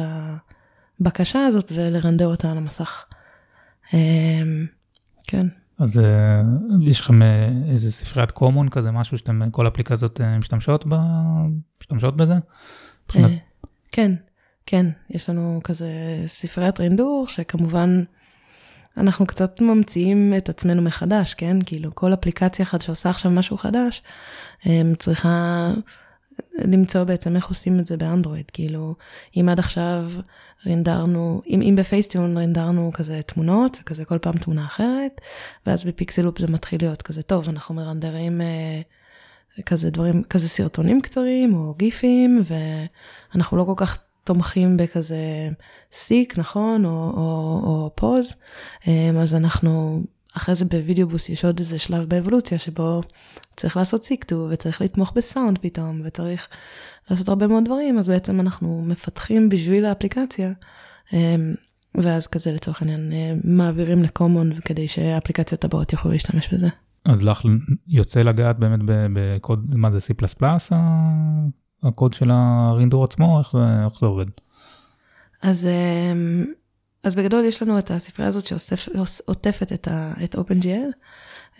[1.00, 3.04] הבקשה הזאת ולרנדר אותה על המסך.
[3.94, 4.66] אמ,
[5.26, 5.46] כן.
[5.78, 6.42] אז אה,
[6.82, 10.94] יש לכם אה, איזה ספריית קומון כזה, משהו שאתם, כל אפליקציות משתמשות, ב,
[11.80, 12.34] משתמשות בזה?
[13.92, 14.14] כן,
[14.66, 15.88] כן, יש לנו כזה
[16.26, 18.02] ספריית רינדור, שכמובן
[18.96, 21.56] אנחנו קצת ממציאים את עצמנו מחדש, כן?
[21.66, 24.02] כאילו, כל אפליקציה אחת שעושה עכשיו משהו חדש,
[24.98, 25.70] צריכה
[26.54, 28.50] למצוא בעצם איך עושים את זה באנדרואיד.
[28.52, 28.94] כאילו,
[29.36, 30.10] אם עד עכשיו
[30.66, 35.20] רינדרנו, אם, אם ב-Facetune רינדרנו כזה תמונות, וכזה כל פעם תמונה אחרת,
[35.66, 38.40] ואז ב-Pixaloop זה מתחיל להיות כזה, טוב, אנחנו מרנדרים...
[38.40, 38.80] אה,
[39.66, 42.42] כזה דברים, כזה סרטונים קצרים או גיפים,
[43.34, 45.48] ואנחנו לא כל כך תומכים בכזה
[45.92, 46.84] סיק, נכון?
[46.84, 48.34] או, או, או פוז.
[48.86, 50.02] אמ, אז אנחנו,
[50.36, 53.00] אחרי זה בווידאו בוס יש עוד איזה שלב באבולוציה שבו
[53.56, 56.48] צריך לעשות סיקטו וצריך לתמוך בסאונד פתאום וצריך
[57.10, 60.52] לעשות הרבה מאוד דברים, אז בעצם אנחנו מפתחים בשביל האפליקציה.
[61.12, 61.54] אמ,
[61.94, 66.68] ואז כזה לצורך העניין אה, מעבירים לקומון כדי שהאפליקציות הבאות יוכלו להשתמש בזה.
[67.04, 67.42] אז לך
[67.88, 70.12] יוצא לגעת באמת בקוד, מה זה C++,
[71.82, 74.26] הקוד של הרינדור עצמו, איך זה, איך זה עובד?
[75.42, 76.44] אז, אמ,
[77.02, 79.88] אז בגדול יש לנו את הספרייה הזאת שעוטפת את,
[80.24, 80.92] את OpenGL,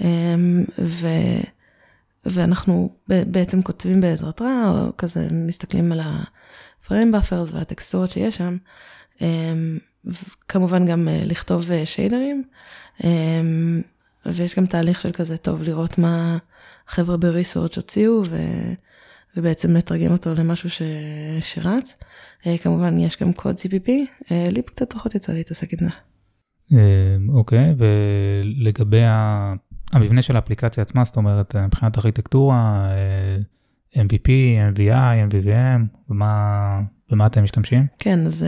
[0.01, 1.07] אמ, ו,
[2.27, 8.57] ואנחנו בעצם כותבים בעזרתה, או כזה מסתכלים על ה-frame buffers והטקסטורות שיש שם,
[9.21, 9.79] אמ,
[10.49, 12.45] כמובן גם אה, לכתוב שיידרים.
[13.05, 13.11] אה,
[14.27, 16.39] ויש גם תהליך של כזה טוב לראות מה
[16.89, 18.37] החבר'ה בריסורץ' הוציאו, ו...
[19.37, 20.83] ובעצם לתרגם אותו למשהו ש...
[21.41, 21.99] שרץ.
[22.47, 23.91] אה, כמובן יש גם קוד CPP,
[24.31, 25.95] אה, לי קצת פחות יצא להתעסק עם זה.
[26.77, 29.03] אה, אוקיי, ולגבי
[29.93, 32.89] המבנה של האפליקציה עצמה, זאת אומרת, מבחינת ארכיטקטורה,
[33.95, 34.29] MVP,
[34.75, 37.87] MVI, MVVM, ומה, במה אתם משתמשים?
[37.99, 38.47] כן, אז...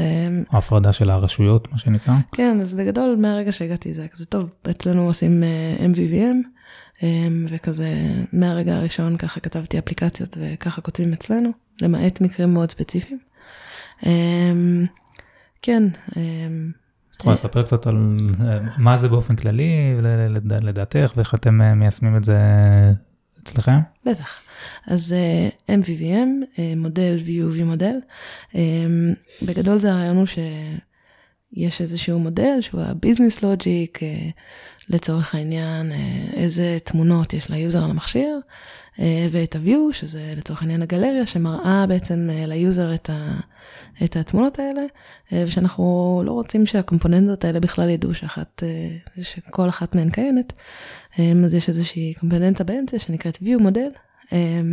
[0.51, 2.15] ההפרדה של הרשויות, מה שנקרא?
[2.33, 5.43] כן, אז בגדול, מהרגע שהגעתי זה היה כזה טוב, אצלנו עושים
[5.79, 6.59] MVVM,
[7.49, 7.89] וכזה
[8.33, 11.51] מהרגע הראשון ככה כתבתי אפליקציות וככה כותבים אצלנו,
[11.83, 13.19] למעט מקרים מאוד ספציפיים.
[14.07, 14.87] אמ,
[15.63, 15.83] כן.
[16.17, 16.73] אמ,
[17.11, 18.09] את יכולה לספר קצת על
[18.41, 19.97] אה, מה זה באופן כללי
[20.49, 22.39] לדעתך ואיך אתם אה, מיישמים את זה
[23.43, 23.79] אצלכם?
[24.07, 24.41] בטח.
[24.87, 27.97] אז uh, אה, MVVM, uh, מודל view v מודל,
[28.53, 28.57] um,
[29.43, 30.27] בגדול זה הרעיון הוא
[31.55, 34.33] שיש איזשהו מודל שהוא ה- business logic, אה,
[34.91, 35.97] לצורך העניין אה,
[36.33, 38.41] איזה תמונות יש ליוזר על המכשיר,
[39.01, 43.41] אה, ואת ה-view, שזה לצורך העניין הגלריה, שמראה בעצם אה, ליוזר את, ה,
[44.05, 44.83] את התמונות האלה,
[45.33, 48.63] ושאנחנו לא רוצים שהקומפוננטות האלה בכלל ידעו שאחת,
[49.23, 50.53] שכל אחת מהן קיימת.
[51.45, 53.89] אז יש איזושהי קומפוננטה באמצע שנקראת view model,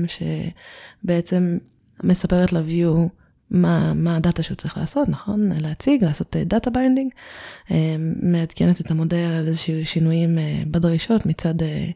[0.08, 1.58] שבעצם
[2.04, 3.10] מספרת ל-view
[3.52, 5.50] מה, מה הדאטה שהוא צריך לעשות, נכון?
[5.62, 7.12] להציג, לעשות data binding,
[8.22, 11.88] מעדכנת את המודל על איזשהו שינויים אה, בדרישות מצד, אה,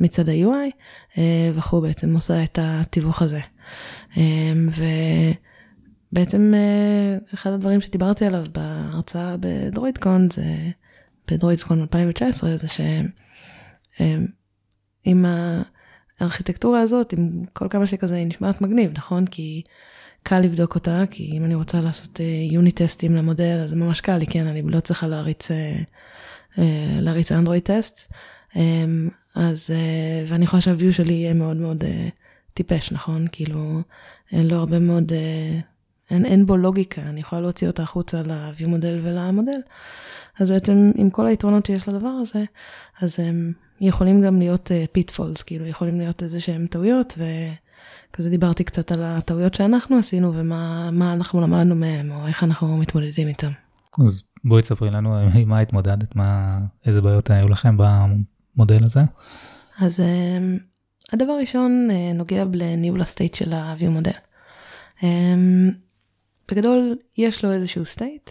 [0.00, 0.70] מצד ה-UI,
[1.18, 3.40] אה, וכו' בעצם עושה את התיווך הזה.
[6.12, 6.54] ובעצם
[7.34, 10.44] אחד הדברים שדיברתי עליו בהרצאה ב-Droidcon, זה
[11.30, 13.06] ב-Droidcon 2019, זה שעם
[16.20, 19.26] הארכיטקטורה הזאת, עם כל כמה שכזה היא נשמעת מגניב, נכון?
[19.26, 19.62] כי
[20.28, 24.00] קל לבדוק אותה, כי אם אני רוצה לעשות יוניט uh, טסטים למודל, אז זה ממש
[24.00, 25.54] קל לי, כן, אני לא צריכה להריץ, uh,
[26.54, 26.60] uh,
[27.00, 28.12] להריץ אנדרואיד טסט.
[28.52, 28.56] Um,
[29.34, 29.70] אז,
[30.26, 31.84] ואני יכולה שהוויו שלי יהיה מאוד מאוד
[32.54, 33.26] טיפש, נכון?
[33.32, 33.80] כאילו,
[34.32, 35.12] אין לו הרבה מאוד,
[36.10, 39.60] אין, אין בו לוגיקה, אני יכולה להוציא אותה החוצה לוויו מודל ולמודל.
[40.38, 42.44] אז בעצם עם כל היתרונות שיש לדבר הזה,
[43.00, 47.24] אז הם יכולים גם להיות pitfalls, כאילו יכולים להיות איזה שהם טעויות, ו...
[48.16, 53.28] כזה דיברתי קצת על הטעויות שאנחנו עשינו ומה אנחנו למדנו מהם, או איך אנחנו מתמודדים
[53.28, 53.50] איתם.
[54.06, 59.00] אז בואי תספרי לנו עם מה התמודדת, מה, איזה בעיות היו לכם במודל הזה.
[59.78, 60.62] אז אמ,
[61.12, 64.10] הדבר הראשון אה, נוגע לניהול ה-state של ה- view model.
[65.00, 65.04] אמ,
[66.50, 68.30] בגדול יש לו איזשהו state,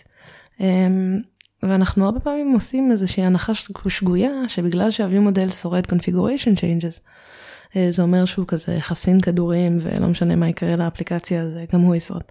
[0.60, 1.20] אמ,
[1.64, 3.54] ואנחנו הרבה פעמים עושים איזושהי הנחה
[3.88, 7.25] שגויה שבגלל שה-view מודל שורד configuration changes, אה,
[7.90, 12.24] זה אומר שהוא כזה חסין כדורים ולא משנה מה יקרה לאפליקציה, אז גם הוא ישרוד.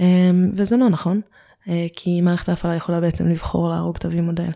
[0.00, 1.20] אמ, וזה לא נכון,
[1.68, 4.50] אה, כי מערכת ההפעלה יכולה בעצם לבחור להרוג ה-view מודל.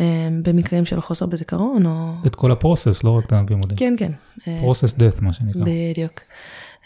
[0.00, 2.12] אמ, במקרים של חוסר בזיכרון או...
[2.26, 3.76] את כל הפרוסס, לא רק את ה-view מודל.
[3.76, 4.12] כן, כן.
[4.60, 5.62] פרוסס death מה שנקרא.
[5.62, 6.20] בדיוק.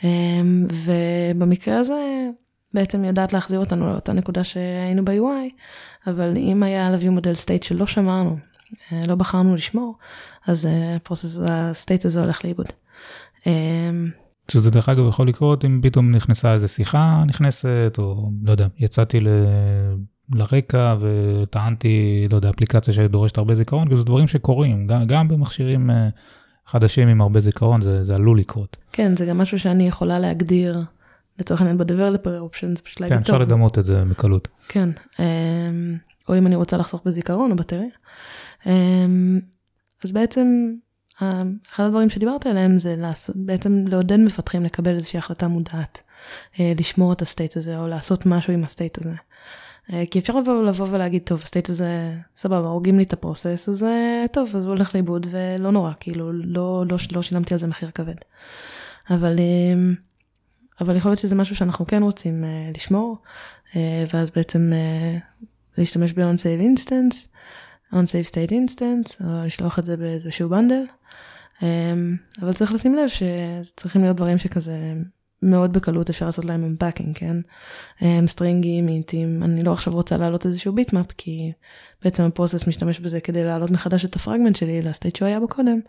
[0.05, 2.29] אמ, ובמקרה הזה
[2.74, 5.53] בעצם יודעת להחזיר אותנו לאותה נקודה שהיינו ב-UI,
[6.07, 8.37] אבל אם היה ל-view מודל state שלא שמרנו,
[8.92, 9.94] אה, לא בחרנו לשמור,
[10.47, 12.67] אז הפרוסס, ה-state הזה הולך לאיבוד.
[13.47, 14.11] אמ,
[14.51, 19.21] שזה דרך אגב יכול לקרות אם פתאום נכנסה איזה שיחה נכנסת, או לא יודע, יצאתי
[19.21, 19.29] ל...
[20.33, 25.91] לרקע וטענתי, לא יודע, אפליקציה שדורשת הרבה זיכרון, כי זה דברים שקורים, גם, גם במכשירים
[25.91, 26.09] אה,
[26.67, 28.77] חדשים עם הרבה זיכרון, זה, זה עלול לקרות.
[28.93, 30.83] כן, זה גם משהו שאני יכולה להגדיר,
[31.39, 34.49] לצורך העניין ב-Developer Options, פשוט להגיד כן, אפשר לדמות את זה בקלות.
[34.69, 35.97] כן, אמ,
[36.29, 37.89] או אם אני רוצה לחסוך בזיכרון או בטריה.
[40.05, 40.75] אז בעצם,
[41.71, 46.03] אחד הדברים שדיברתי עליהם זה לעשות, בעצם לעודד מפתחים לקבל איזושהי החלטה מודעת,
[46.61, 49.14] אה, לשמור את ה-state הזה או לעשות משהו עם ה-state הזה.
[49.93, 53.85] אה, כי אפשר לבוא, לבוא ולהגיד, טוב, ה-state הזה, סבבה, הורגים לי את ה-process, אז
[53.85, 57.67] אה, טוב, אז הוא הולך לאיבוד ולא נורא, כאילו, לא, לא, לא שילמתי על זה
[57.67, 58.14] מחיר כבד.
[59.11, 59.95] אבל, אה,
[60.81, 63.17] אבל יכול להיות שזה משהו שאנחנו כן רוצים לשמור,
[64.12, 64.73] ואז בעצם
[65.79, 67.29] להשתמש ב-on-save instance,
[67.95, 70.85] on-save state instance, או לשלוח את זה באיזשהו bundle.
[72.43, 74.95] אבל צריך לשים לב שצריכים להיות דברים שכזה
[75.43, 77.37] מאוד בקלות אפשר לעשות להם unpacking, כן?
[78.01, 81.53] הם סטרינגים, אינטים, אני לא עכשיו רוצה להעלות איזשהו bitmap, כי
[82.05, 85.81] בעצם ה-process משתמש בזה כדי להעלות מחדש את ה-fragment שלי ל-state שהוא היה בו קודם,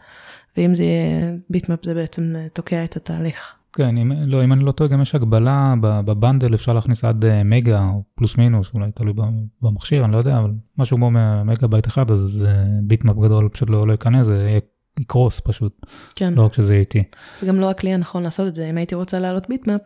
[0.57, 3.55] ואם זה יהיה bitmap זה בעצם תוקע את התהליך.
[3.75, 7.43] כן, אם, לא, אם אני לא טועה, גם יש הגבלה ב-bundle, אפשר להכניס עד אה,
[7.43, 9.13] מגה או פלוס מינוס, אולי תלוי
[9.61, 11.11] במכשיר, אני לא יודע, אבל משהו כמו
[11.45, 12.47] מגה בייט אחד, אז
[12.83, 14.59] bitmap גדול פשוט לא, לא ייכנס, זה
[14.99, 15.85] יקרוס פשוט,
[16.15, 16.33] כן.
[16.33, 17.03] לא רק שזה יהיה איטי.
[17.39, 19.81] זה גם לא הכלי הנכון לעשות את זה, אם הייתי רוצה להעלות bitmap,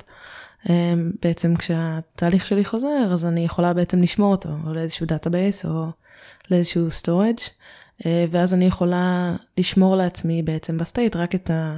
[0.70, 5.86] אמ, בעצם כשהתהליך שלי חוזר, אז אני יכולה בעצם לשמור אותו, או לאיזשהו database, או
[6.52, 7.38] לאיזשהו storage,
[8.06, 11.78] אה, ואז אני יכולה לשמור לעצמי בעצם ב-state רק את ה...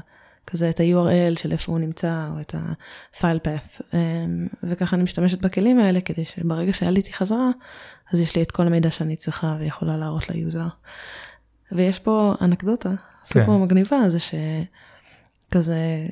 [0.52, 5.42] כזה את ה-URL של איפה הוא נמצא, או את ה-file path, אמ, וככה אני משתמשת
[5.42, 7.50] בכלים האלה כדי שברגע שעליתי חזרה,
[8.14, 10.68] אז יש לי את כל המידע שאני צריכה ויכולה להראות ליוזר.
[11.72, 12.90] ויש פה אנקדוטה
[13.26, 13.62] סופר כן.
[13.62, 16.08] מגניבה, זה שכזה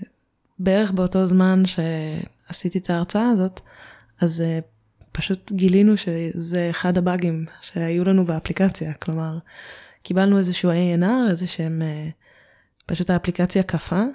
[0.60, 3.62] בערך באותו זמן שעשיתי את ההרצאה הזאת,
[4.21, 4.63] אז uh,
[5.12, 9.38] פשוט גילינו שזה אחד הבאגים שהיו לנו באפליקציה, כלומר,
[10.04, 12.12] קיבלנו איזשהו A&R, איזה שהם, uh,
[12.86, 14.06] פשוט האפליקציה קפאה,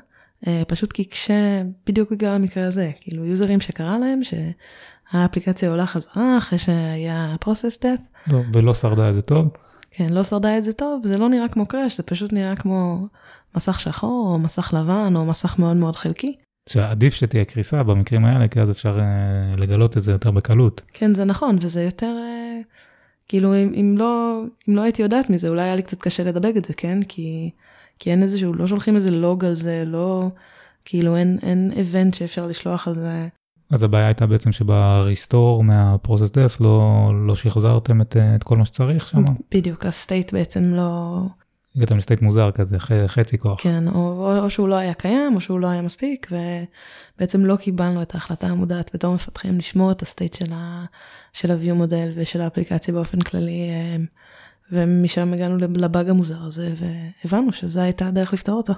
[0.68, 6.58] פשוט כי כשה, בדיוק בגלל המקרה הזה, כאילו יוזרים שקרה להם, שהאפליקציה עולה חזרה אחרי
[6.58, 8.32] שהיה process death.
[8.32, 9.48] לא, ולא שרדה את זה טוב.
[9.90, 13.06] כן, לא שרדה את זה טוב, זה לא נראה כמו קראש, זה פשוט נראה כמו
[13.56, 16.36] מסך שחור, או מסך לבן, או מסך מאוד מאוד חלקי.
[16.68, 20.82] שעדיף שתהיה קריסה במקרים האלה, כי אז אפשר uh, לגלות את זה יותר בקלות.
[20.92, 22.64] כן, זה נכון, וזה יותר, uh,
[23.28, 26.52] כאילו, אם, אם, לא, אם לא הייתי יודעת מזה, אולי היה לי קצת קשה לדבק
[26.56, 27.02] את זה, כן?
[27.02, 27.50] כי,
[27.98, 30.28] כי אין איזשהו, לא שולחים איזה לוג על זה, לא,
[30.84, 33.28] כאילו, אין, אין איבנט שאפשר לשלוח על זה.
[33.70, 39.08] אז הבעיה הייתה בעצם שבריסטור מהפרוסס דף לא, לא שחזרתם את, את כל מה שצריך
[39.08, 39.24] שם?
[39.54, 41.20] בדיוק, הסטייט בעצם לא...
[41.76, 42.76] הגעתם לסטייט מוזר כזה,
[43.06, 43.62] חצי כוח.
[43.62, 48.02] כן, או, או שהוא לא היה קיים, או שהוא לא היה מספיק, ובעצם לא קיבלנו
[48.02, 50.36] את ההחלטה המודעת בתור מפתחים לשמור את הסטייט
[51.32, 53.96] של ה-view מודל ושל האפליקציה באופן כללי, אה,
[54.72, 56.74] ומשם הגענו לבאג המוזר הזה,
[57.24, 58.72] והבנו שזו הייתה הדרך לפתור אותו.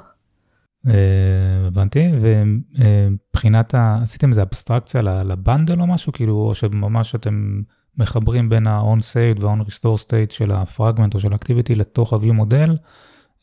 [0.88, 3.98] אה, הבנתי, ומבחינת, ה...
[4.02, 7.62] עשיתם איזה אבסטרקציה לבנדל או משהו, כאילו, או שממש אתם
[7.98, 12.32] מחברים בין ה-on state וה-on restore state של ה-fragment או של ה-activity לתוך ה- view
[12.32, 12.76] model,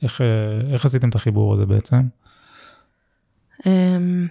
[0.03, 2.01] איך, אה, איך עשיתם את החיבור הזה בעצם?
[3.65, 4.27] אמ,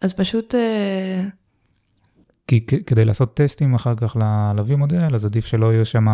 [0.00, 0.54] אז פשוט...
[0.54, 1.24] אה,
[2.46, 6.06] כי כדי לעשות טסטים אחר כך ל- view model, אז עדיף שלא יהיו שם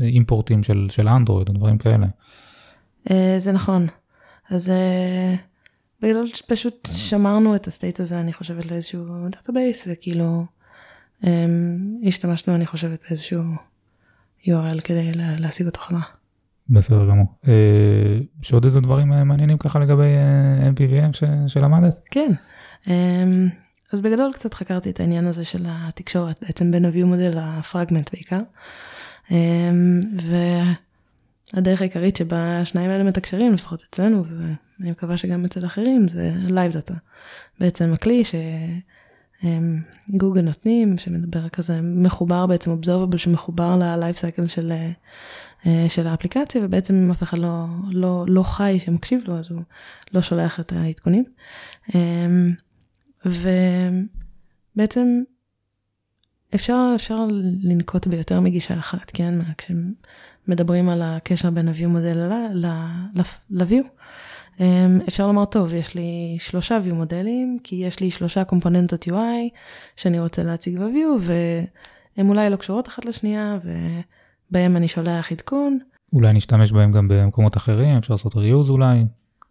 [0.00, 2.06] אימפורטים של, של אנדרואיד או דברים כאלה.
[3.38, 3.86] זה נכון.
[4.50, 5.38] אז אה,
[6.02, 10.44] בגלל שפשוט שמרנו את ה-state הזה, אני חושבת, לאיזשהו database, וכאילו
[12.06, 13.42] השתמשנו, אני חושבת, באיזשהו
[14.42, 16.00] URL כדי לה, להשיג אותו חזרה.
[16.70, 17.26] בסדר גמור.
[18.42, 20.16] יש עוד איזה דברים מעניינים ככה לגבי
[20.74, 22.08] MPVM שלמדת?
[22.10, 22.32] כן.
[23.92, 28.40] אז בגדול קצת חקרתי את העניין הזה של התקשורת, בעצם בין ה-view מודל לפרגמנט בעיקר.
[29.28, 29.32] Um,
[31.52, 36.72] הדרך העיקרית שבה השניים האלה מתקשרים, לפחות אצלנו, ואני מקווה שגם אצל אחרים, זה Live
[36.72, 36.94] Data.
[37.60, 38.34] בעצם הכלי ש...
[40.08, 44.72] גוגל נותנים, שמדבר כזה מחובר בעצם, observable שמחובר ל-life cycle של,
[45.66, 49.62] אה, של האפליקציה, ובעצם אם אף אחד לא, לא, לא חי שמקשיב לו, אז הוא
[50.12, 51.24] לא שולח את העדכונים.
[53.26, 55.22] ובעצם
[56.54, 57.26] אפשר, אפשר
[57.62, 59.34] לנקוט ביותר מגישה אחת, כן?
[59.58, 62.32] כשמדברים על הקשר בין ה-view מודל
[63.50, 63.86] ל-view.
[64.60, 69.50] אמ, אפשר לומר, טוב, יש לי שלושה view מודלים, כי יש לי שלושה קומפוננטות UI
[69.96, 73.58] שאני רוצה להציג ב-view, והן אולי לא קשורות אחת לשנייה,
[74.50, 75.78] ובהן אני שולח עדכון.
[76.12, 79.04] אולי נשתמש בהם גם במקומות אחרים, אפשר לעשות reuse אולי.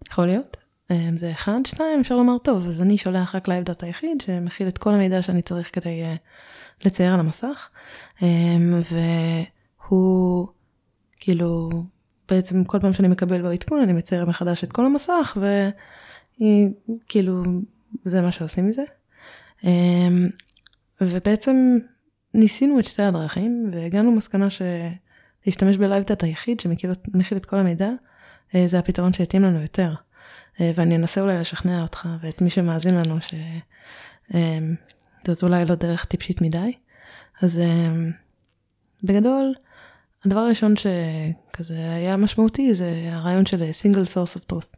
[0.09, 0.57] יכול להיות.
[0.91, 4.67] אמ, זה אחד, שתיים, אפשר לומר, טוב, אז אני שולח רק live data יחיד, שמכיל
[4.67, 7.69] את כל המידע שאני צריך כדי אה, לצייר על המסך,
[8.19, 8.23] אמ,
[9.89, 10.47] והוא
[11.19, 11.69] כאילו
[12.29, 15.37] בעצם כל פעם שאני מקבל בו עדכון אני מצייר מחדש את כל המסך
[16.41, 17.43] וכאילו
[18.05, 18.83] זה מה שעושים מזה.
[19.63, 20.27] אמ,
[21.01, 21.77] ובעצם
[22.33, 27.89] ניסינו את שתי הדרכים והגענו למסקנה שלהשתמש ב-live data היחיד שמכיל את כל המידע
[28.55, 29.93] אה, זה הפתרון שהתאים לנו יותר.
[30.61, 33.33] אה, ואני אנסה אולי לשכנע אותך ואת מי שמאזין לנו שזאת
[35.43, 36.73] אמ, אולי לא דרך טיפשית מדי.
[37.41, 38.11] אז אמ,
[39.03, 39.53] בגדול
[40.25, 44.77] הדבר הראשון שכזה היה משמעותי זה הרעיון של single source of truth.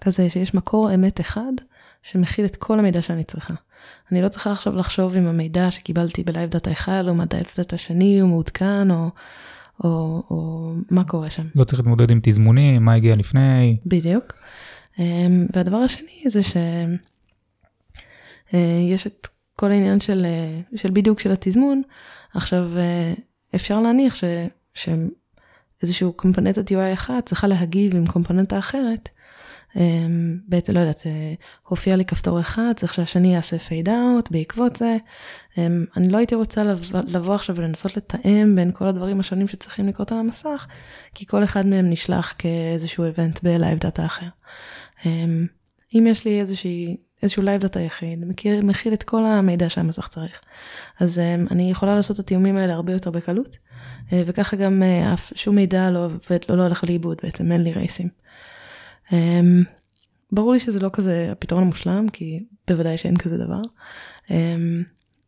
[0.00, 1.52] כזה שיש מקור אמת אחד
[2.02, 3.54] שמכיל את כל המידע שאני צריכה.
[4.12, 8.20] אני לא צריכה עכשיו לחשוב אם המידע שקיבלתי ב-live data אחד או live data שני
[8.20, 9.10] הוא מעודכן או,
[9.84, 11.42] או, או מה קורה שם.
[11.54, 13.76] לא צריך להתמודד עם תזמונים, מה הגיע לפני.
[13.86, 14.32] בדיוק.
[14.98, 16.56] אמ, והדבר השני זה שיש
[18.54, 19.26] אה, את
[19.56, 21.82] כל העניין של, אה, של בדיוק של התזמון.
[22.34, 23.12] עכשיו אה,
[23.54, 24.24] אפשר להניח ש,
[24.74, 29.08] שאיזשהו קומפוננטת UI אחת צריכה להגיב עם קומפוננטה אחרת.
[29.76, 31.02] אמ, בעצם לא יודעת,
[31.68, 34.96] הופיע לי כפתור אחד, צריך שהשני יעשה פייד אאוט בעקבות זה.
[35.58, 39.88] אמ, אני לא הייתי רוצה לבוא, לבוא עכשיו ולנסות לתאם בין כל הדברים השונים שצריכים
[39.88, 40.66] לקרות על המסך,
[41.14, 44.26] כי כל אחד מהם נשלח כאיזשהו event ב-live data אחר.
[45.06, 45.46] אמ,
[45.94, 50.40] אם יש לי איזושהי איזשהו live data יחיד, מכיר, מכיל את כל המידע שהמסך צריך.
[51.00, 55.14] אז um, אני יכולה לעשות את התיאומים האלה הרבה יותר בקלות, uh, וככה גם uh,
[55.14, 56.08] אף שום מידע לא,
[56.48, 58.08] לא, לא הולך לאיבוד בעצם, אין לי רייסים.
[59.08, 59.12] Um,
[60.32, 63.60] ברור לי שזה לא כזה הפתרון המושלם, כי בוודאי שאין כזה דבר.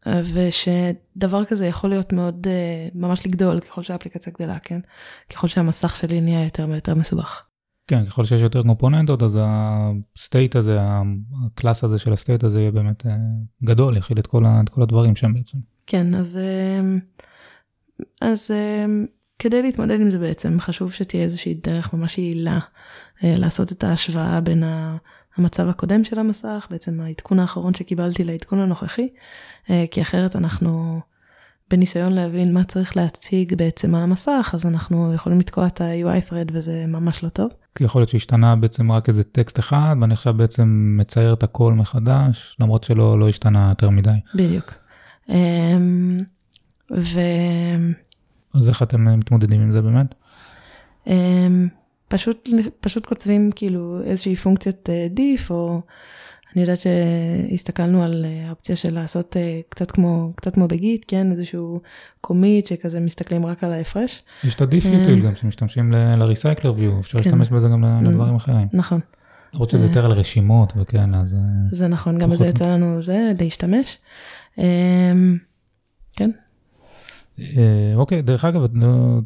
[0.06, 4.80] ושדבר כזה יכול להיות מאוד, uh, ממש לגדול ככל שהאפליקציה גדלה, כן?
[5.30, 7.44] ככל שהמסך שלי נהיה יותר ויותר מסובך.
[7.86, 10.78] כן, ככל שיש יותר קומפוננטות, אז ה-state הזה,
[11.46, 13.16] ה-class הזה של ה-state הזה יהיה באמת אה,
[13.64, 15.58] גדול, יכיל את כל, את כל הדברים שם בעצם.
[15.86, 16.80] כן, אז, אה,
[18.20, 18.86] אז אה,
[19.38, 22.58] כדי להתמודד עם זה בעצם, חשוב שתהיה איזושהי דרך ממש יעילה
[23.22, 24.62] לעשות את ההשוואה בין
[25.36, 29.08] המצב הקודם של המסך, בעצם העדכון האחרון שקיבלתי לעדכון הנוכחי,
[29.66, 31.00] כי אחרת אנחנו...
[31.70, 36.50] בניסיון להבין מה צריך להציג בעצם על המסך, אז אנחנו יכולים לתקוע את ה-UI thread
[36.52, 37.50] וזה ממש לא טוב.
[37.74, 41.72] כי יכול להיות שהשתנה בעצם רק איזה טקסט אחד, ואני עכשיו בעצם מצייר את הכל
[41.72, 44.10] מחדש, למרות שלא לא השתנה יותר מדי.
[44.34, 44.74] בדיוק.
[45.28, 46.16] אמ,
[46.90, 47.20] ו...
[48.54, 50.14] אז איך אתם מתמודדים עם זה באמת?
[51.06, 51.68] אמ,
[52.08, 52.48] פשוט,
[52.80, 55.80] פשוט כותבים כאילו איזושהי פונקציית דיף, אה, או
[56.54, 61.30] אני יודעת שהסתכלנו על אה, האופציה של לעשות אה, קצת כמו, קצת כמו בגיט, כן,
[61.30, 61.80] איזשהו
[62.20, 64.22] קומיט שכזה מסתכלים רק על ההפרש.
[64.44, 67.24] יש את הדיפיוטיל אה, גם שמשתמשים ל-recycler view, אפשר כן.
[67.24, 68.68] להשתמש בזה גם לדברים אחרים.
[68.72, 69.00] נכון.
[69.54, 71.36] למרות שזה יותר על רשימות וכן, אז...
[71.70, 73.98] זה נכון, גם בזה יצא לנו זה, להשתמש.
[76.12, 76.30] כן.
[77.94, 78.62] אוקיי, דרך אגב,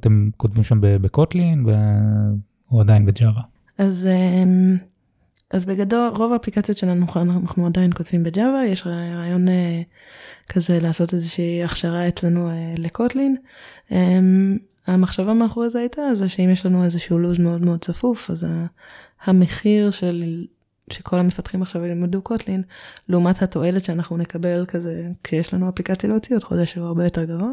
[0.01, 1.67] אתם כותבים שם בקוטלין
[2.73, 3.43] או עדיין בג'אווה?
[3.79, 4.09] אז...
[5.51, 9.83] אז בגדול רוב האפליקציות שלנו אנחנו עדיין כותבים בג'אווה יש רעיון אה,
[10.49, 13.37] כזה לעשות איזושהי הכשרה אצלנו אה, לקוטלין.
[13.93, 14.19] אה,
[14.87, 18.47] המחשבה מאחורי זה הייתה זה שאם יש לנו איזשהו לו"ז מאוד מאוד צפוף אז
[19.25, 20.45] המחיר של
[20.93, 22.63] שכל המפתחים עכשיו ילמדו קוטלין
[23.09, 27.51] לעומת התועלת שאנחנו נקבל כזה כשיש לנו אפליקציה להוציא עוד חודש הוא הרבה יותר גבוה.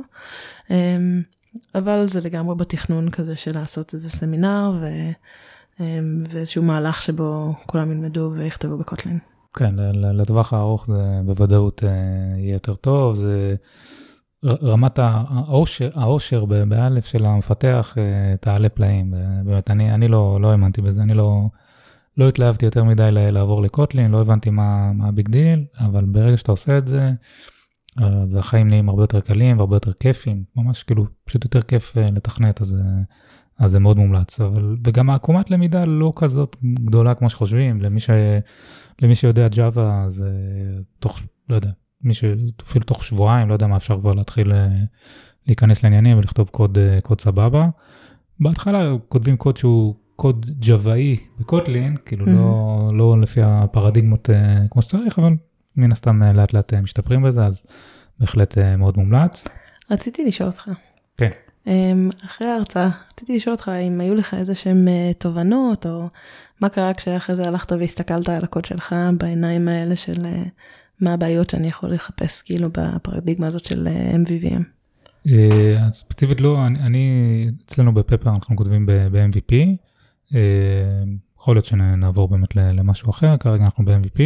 [0.71, 0.97] אה,
[1.75, 4.71] אבל זה לגמרי בתכנון כזה של לעשות איזה סמינר.
[4.81, 4.85] ו...
[5.79, 9.19] אמ, ואיזשהו מהלך שבו כולם ילמדו ויכתבו בקוטלין.
[9.53, 11.89] כן, לטווח הארוך זה בוודאות אה,
[12.37, 13.55] יהיה יותר טוב, זה
[14.45, 19.13] רמת העושר, העושר באלף של המפתח אה, תעלה פלאים,
[19.45, 21.41] באמת, אני, אני לא, לא האמנתי בזה, אני לא,
[22.17, 26.51] לא התלהבתי יותר מדי לעבור ל-Kotlin, לא הבנתי מה, מה הביג דיל, אבל ברגע שאתה
[26.51, 27.11] עושה את זה,
[27.97, 32.05] אז החיים נהיים הרבה יותר קלים והרבה יותר כיפים, ממש כאילו פשוט יותר כיף אה,
[32.11, 32.77] לתכנת, אז
[33.59, 38.09] אז זה מאוד מומלץ, אבל, וגם העקומת למידה לא כזאת גדולה כמו שחושבים, למי, ש,
[39.01, 40.25] למי שיודע Java, אז
[40.99, 41.69] תוך, לא יודע,
[42.01, 44.67] מי שאפילו תוך שבועיים, לא יודע מה, אפשר כבר להתחיל אה,
[45.47, 47.69] להיכנס לעניינים ולכתוב קוד, אה, קוד סבבה.
[48.39, 54.29] בהתחלה כותבים קוד שהוא קוד ג'וואי בקוטלין, כאילו לא, לא לפי הפרדיגמות
[54.71, 55.33] כמו שצריך, אבל
[55.75, 57.63] מן הסתם לאט לאט משתפרים בזה, אז
[58.19, 59.47] בהחלט מאוד מומלץ.
[59.91, 60.69] רציתי לשאול אותך.
[61.17, 61.29] כן.
[61.67, 64.87] אמ, אחרי ההרצאה, רציתי לשאול אותך אם היו לך איזה שהם
[65.17, 66.07] תובנות, או
[66.61, 70.25] מה קרה כשאחרי זה הלכת והסתכלת על הקוד שלך בעיניים האלה של
[71.01, 74.63] מה הבעיות שאני יכול לחפש כאילו בפרדיגמה הזאת של MVVM.
[75.79, 79.53] אז ספציפית לא, אני, אני אצלנו בפפר אנחנו כותבים ב-MVP,
[81.39, 84.21] יכול להיות שנעבור באמת למשהו אחר, כרגע אנחנו ב-MVP,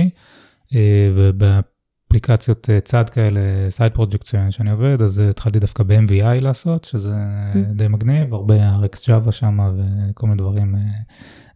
[2.11, 3.39] ובאפליקציות צד כאלה,
[3.69, 7.13] סייד פרויקט שאני עובד, אז התחלתי דווקא ב-MVI לעשות, שזה
[7.53, 7.57] mm.
[7.57, 10.75] די מגניב, הרבה RX Java שם וכל מיני דברים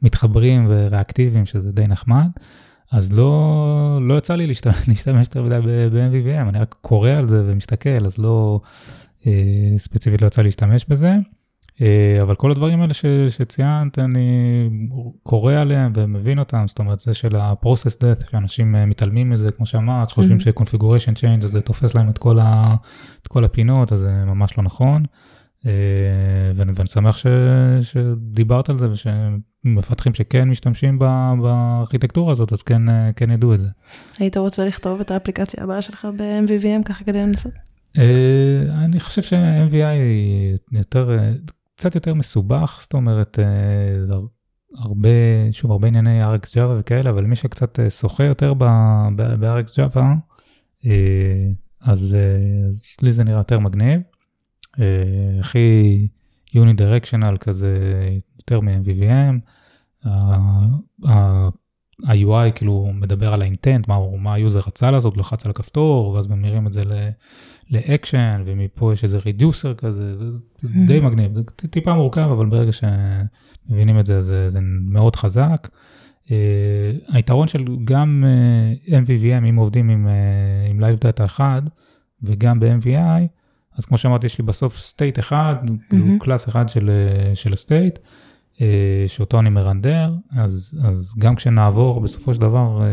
[0.01, 2.27] מתחברים וריאקטיביים, שזה די נחמד.
[2.91, 5.59] אז לא, לא יצא לי להשתמש, יותר מדי
[5.91, 8.61] ב-MVVM, אני רק קורא על זה ומסתכל, אז לא,
[9.27, 9.31] אה,
[9.77, 11.15] ספציפית לא יצא לי להשתמש בזה.
[11.81, 14.69] אה, אבל כל הדברים האלה ש, שציינת, אני
[15.23, 19.65] קורא עליהם ומבין אותם, זאת אומרת, זה של ה-process death, שאנשים אה, מתעלמים מזה, כמו
[19.65, 20.41] שאמרת, חושבים mm-hmm.
[20.41, 22.75] ש-configuration change, זה תופס להם את כל, ה,
[23.21, 25.03] את כל הפינות, אז זה ממש לא נכון.
[25.65, 25.71] אה,
[26.55, 27.27] ואני, ואני שמח ש,
[27.81, 30.99] שדיברת על זה ושמפתחים שכן משתמשים
[31.41, 32.81] בארכיטקטורה הזאת, אז כן,
[33.15, 33.67] כן ידעו את זה.
[34.19, 37.53] היית רוצה לכתוב את האפליקציה הבאה שלך ב-MVVM ככה כדי לנסות?
[38.69, 39.97] אני חושב ש-MVI
[40.71, 41.17] יותר,
[41.75, 43.39] קצת יותר מסובך, זאת אומרת,
[44.77, 45.09] הרבה,
[45.51, 50.03] שוב, הרבה ענייני RX Java וכאלה, אבל מי שקצת שוחה יותר ב-RX Java,
[51.81, 52.17] אז
[53.01, 54.01] לי זה נראה יותר מגניב.
[54.79, 56.07] אה, הכי
[56.53, 57.77] uni-directional כזה,
[58.37, 59.39] יותר מ-MVVM.
[62.05, 66.73] ה-UI כאילו מדבר על ה-intent, מה, היוזר רצה לעשות, לוחץ על הכפתור, ואז ממירים את
[66.73, 66.83] זה
[67.73, 70.25] ל-action, ומפה יש איזה reducer כזה, זה
[70.63, 70.87] mm-hmm.
[70.87, 75.67] די מגניב, זה טיפה מורכב, אבל ברגע שמבינים את זה, זה, זה מאוד חזק.
[76.23, 76.29] Uh,
[77.07, 78.23] היתרון של גם
[78.85, 81.63] uh, MVVM, אם עובדים עם, uh, עם Live Data,
[82.23, 83.27] וגם ב-MVI,
[83.77, 85.55] אז כמו שאמרתי, יש לי בסוף state אחד,
[85.89, 86.23] כאילו mm-hmm.
[86.23, 88.03] class אחד של, אה, של ה-state, אה,
[89.07, 92.87] שאותו אני מרנדר, אז, אז גם כשנעבור בסופו של דבר אה,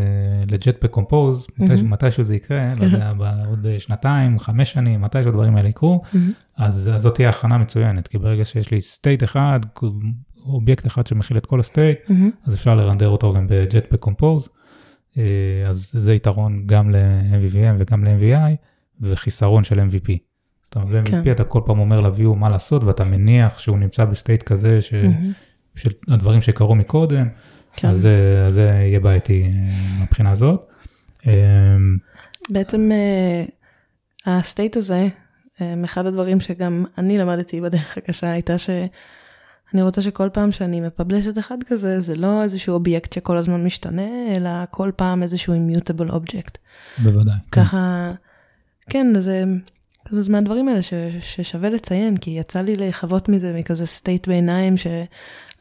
[0.47, 1.65] ל-Jetpack Compose, mm-hmm.
[1.65, 6.17] מתי, מתישהו זה יקרה, לא יודע, בעוד שנתיים, חמש שנים, מתי שהדברים האלה יקרו, mm-hmm.
[6.57, 9.61] אז, אז זאת תהיה הכנה מצוינת, כי ברגע שיש לי state אחד,
[10.47, 12.47] אובייקט אחד שמכיל את כל ה-state, mm-hmm.
[12.47, 14.49] אז אפשר לרנדר אותו גם ב-Jetpack Compose,
[15.69, 18.57] אז זה יתרון גם ל-MVVM וגם ל-MVI,
[19.01, 20.13] וחיסרון של MVP.
[20.63, 21.31] זאת אומרת, ב-MVP כן.
[21.31, 24.93] אתה כל פעם אומר ל-view מה לעשות, ואתה מניח שהוא נמצא ב-state כזה, ש...
[24.93, 25.50] mm-hmm.
[25.77, 27.29] של הדברים שקרו מקודם,
[27.77, 27.89] כן.
[27.89, 28.09] אז,
[28.47, 30.69] אז זה יהיה בעייתי אה, מבחינה הזאת.
[31.27, 31.33] אמ,
[32.51, 35.09] בעצם אה, ה-state הזה,
[35.61, 41.39] אה, אחד הדברים שגם אני למדתי בדרך הקשה, הייתה שאני רוצה שכל פעם שאני מ-publish-ת
[41.39, 46.59] אחד כזה, זה לא איזשהו אובייקט שכל הזמן משתנה, אלא כל פעם איזשהו immutable object.
[46.99, 47.35] בוודאי.
[47.53, 47.65] כן.
[47.65, 48.13] ככה,
[48.91, 49.45] כן, כן זה...
[50.13, 54.77] אז זה מהדברים האלה ש, ששווה לציין, כי יצא לי לחוות מזה מכזה state ביניים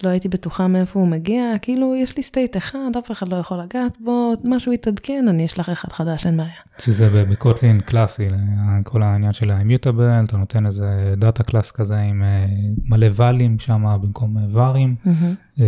[0.02, 3.58] שלא הייתי בטוחה מאיפה הוא מגיע, כאילו יש לי state אחד, אף אחד לא יכול
[3.58, 6.50] לגעת בו, משהו יתעדכן, אני אשלח אחד חדש, אין בעיה.
[6.78, 8.28] שזה ב-Kotlin קלאסי,
[8.84, 12.46] כל העניין של ה-immutable, אתה נותן איזה data class כזה עם אה,
[12.86, 14.74] מלא val-ים שם במקום אה,
[15.06, 15.62] mm-hmm.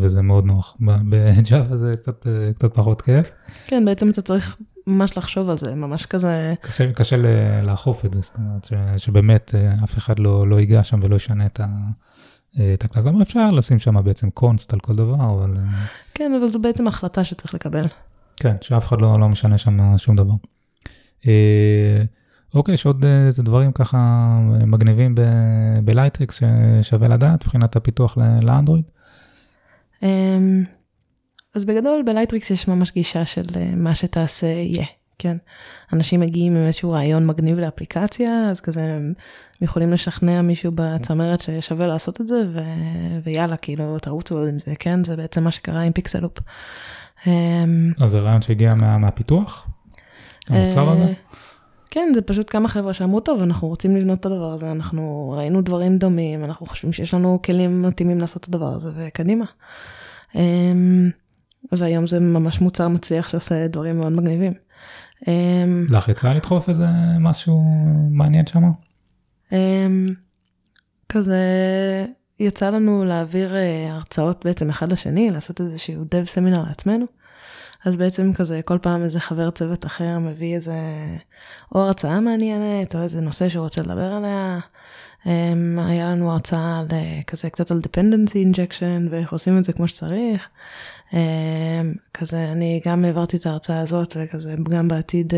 [0.00, 0.76] וזה מאוד נוח.
[0.80, 3.30] ב-Java זה קצת, קצת פחות כיף.
[3.64, 6.54] כן, בעצם אתה צריך ממש לחשוב על זה, ממש כזה...
[6.60, 7.16] קשה, קשה
[7.62, 8.72] לאכוף את זה, זאת אומרת ש,
[9.04, 9.54] שבאמת
[9.84, 11.66] אף אחד לא, לא ייגע שם ולא ישנה את, ה,
[12.58, 13.04] אה, את ה-class.
[13.04, 15.56] למה אפשר לשים שם בעצם const על כל דבר, אבל...
[15.56, 17.84] אה, כן, אבל זו בעצם החלטה שצריך לקבל.
[18.36, 20.34] כן, שאף אחד לא, לא משנה שם שום דבר.
[22.54, 23.98] אוקיי, יש עוד איזה דברים ככה
[24.66, 25.14] מגניבים
[25.84, 26.40] ב-Lightricks
[26.82, 28.84] ששווה לדעת מבחינת הפיתוח לאנדרואיד?
[30.02, 30.64] אמ,
[31.54, 34.86] אז בגדול ב-Lightricks יש ממש גישה של אה, מה שתעשה יהיה,
[35.18, 35.36] כן.
[35.92, 39.12] אנשים מגיעים עם איזשהו רעיון מגניב לאפליקציה, אז כזה הם
[39.60, 42.60] יכולים לשכנע מישהו בצמרת ששווה לעשות את זה, ו...
[43.24, 45.04] ויאללה, כאילו, תרוצו עם זה, כן?
[45.04, 46.38] זה בעצם מה שקרה עם Pixaloop.
[47.26, 48.98] אמ, אז זה רעיון שהגיע מה...
[48.98, 49.68] מהפיתוח?
[50.48, 51.02] המוצר הזה?
[51.02, 51.12] אה,
[51.90, 55.60] כן, זה פשוט כמה חבר'ה שאמרו, טוב, אנחנו רוצים לבנות את הדבר הזה, אנחנו ראינו
[55.60, 59.44] דברים דומים, אנחנו חושבים שיש לנו כלים מתאימים לעשות את הדבר הזה, וקדימה.
[60.34, 61.10] אמ,
[61.72, 64.52] והיום זה ממש מוצר מצליח שעושה דברים מאוד מגניבים.
[65.28, 66.86] אמ, לך יצא לדחוף איזה
[67.20, 67.62] משהו
[68.10, 68.62] מעניין שם?
[69.52, 70.14] אמ,
[71.08, 71.44] כזה
[72.40, 77.06] יצא לנו להעביר אה, הרצאות בעצם אחד לשני, לעשות איזשהו dev סמינר לעצמנו.
[77.84, 80.78] אז בעצם כזה כל פעם איזה חבר צוות אחר מביא איזה
[81.74, 84.58] או הרצאה מעניינת או איזה נושא שהוא רוצה לדבר עליה.
[85.24, 85.28] Um,
[85.78, 86.86] היה לנו הרצאה על
[87.26, 90.48] כזה קצת על dependency injection ואיך עושים את זה כמו שצריך.
[91.10, 91.14] Um,
[92.14, 95.36] כזה אני גם העברתי את ההרצאה הזאת וכזה גם בעתיד uh,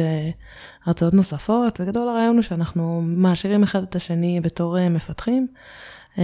[0.84, 5.46] הרצאות נוספות וגדול הרעיון הוא שאנחנו מעשירים אחד את השני בתור uh, מפתחים.
[6.16, 6.18] Um,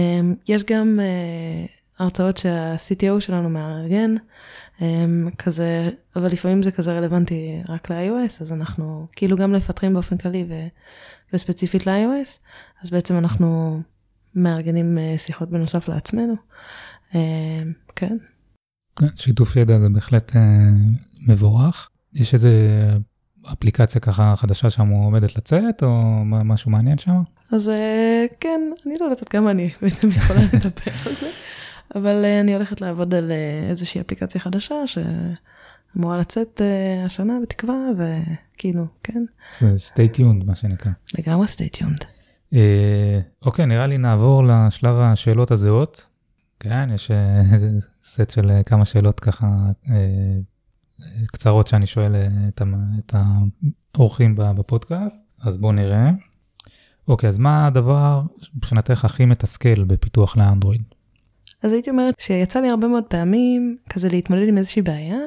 [0.47, 4.15] יש גם uh, הרצאות שה-CTO שלנו מארגן,
[4.81, 10.17] אמ, כזה, אבל לפעמים זה כזה רלוונטי רק ל-iOS, אז אנחנו כאילו גם מפתחים באופן
[10.17, 10.53] כללי ו,
[11.33, 12.39] וספציפית ל-iOS,
[12.83, 13.79] אז בעצם אנחנו
[14.35, 16.33] מארגנים אה, שיחות בנוסף לעצמנו,
[17.15, 17.19] אמ,
[17.95, 18.17] כן.
[18.95, 19.07] כן.
[19.15, 20.41] שיתוף ידע זה בהחלט אה,
[21.27, 21.89] מבורך.
[22.13, 22.51] יש איזה
[23.53, 27.21] אפליקציה ככה חדשה שם עומדת לצאת, או משהו מעניין שם?
[27.51, 31.29] אז אה, כן, אני לא יודעת עד כמה אני בעצם יכולה לדבר על זה.
[31.95, 37.75] אבל uh, אני הולכת לעבוד על uh, איזושהי אפליקציה חדשה שאמורה לצאת uh, השנה בתקווה,
[37.97, 39.23] וכאילו, כן.
[39.59, 40.91] stay tuned, מה שנקרא.
[41.19, 42.05] לגמרי stay tuned.
[43.45, 46.05] אוקיי, נראה לי נעבור לשלב השאלות הזהות.
[46.59, 47.11] כן, יש
[48.03, 49.47] סט של כמה שאלות ככה
[51.27, 52.15] קצרות שאני שואל
[52.99, 53.15] את
[53.95, 56.11] האורחים בפודקאסט, אז בואו נראה.
[57.07, 58.21] אוקיי, אז מה הדבר
[58.55, 60.81] מבחינתך הכי מתסכל בפיתוח לאנדרואיד?
[61.63, 65.19] אז הייתי אומרת שיצא לי הרבה מאוד פעמים כזה להתמודד עם איזושהי בעיה,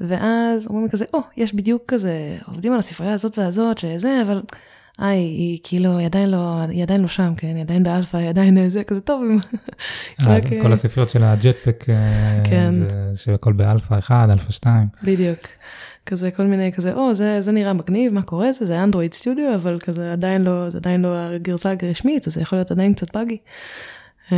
[0.00, 4.42] ואז אומרים כזה, או, oh, יש בדיוק כזה, עובדים על הספרייה הזאת והזאת, שזה, אבל,
[4.98, 8.28] איי, היא כאילו, היא עדיין לא, היא עדיין לא שם, כן, היא עדיין באלפא, היא
[8.28, 9.22] עדיין זה, כזה טוב.
[10.20, 12.74] אה, כל הספריות של ה-Jetpack, אה, כן.
[13.14, 14.86] שהכל ב-alpha 1, אלפא 2.
[15.02, 15.38] בדיוק.
[16.06, 19.54] כזה כל מיני כזה, או, זה, זה נראה מגניב, מה קורה זה, זה Android Studio,
[19.54, 23.16] אבל כזה עדיין לא, זה עדיין לא הגרסה הרשמית, אז זה יכול להיות עדיין קצת
[23.16, 23.38] buggy.
[24.32, 24.36] אמ,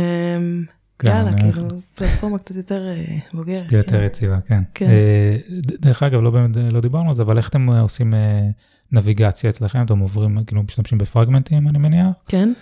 [0.99, 3.57] כן, יאללה, כאילו, פלטפורמה קצת יותר אה, בוגרת.
[3.57, 4.05] שתהיה יותר כן.
[4.05, 4.61] יציבה, כן.
[4.73, 4.89] כן.
[4.89, 5.37] אה,
[5.79, 8.49] דרך אגב, לא באמת, לא דיברנו על זה, אבל איך אתם עושים אה,
[8.93, 9.83] נביגציה אצלכם?
[9.85, 12.07] אתם עוברים, כאילו, משתמשים בפרגמנטים, אני מניח?
[12.27, 12.53] כן.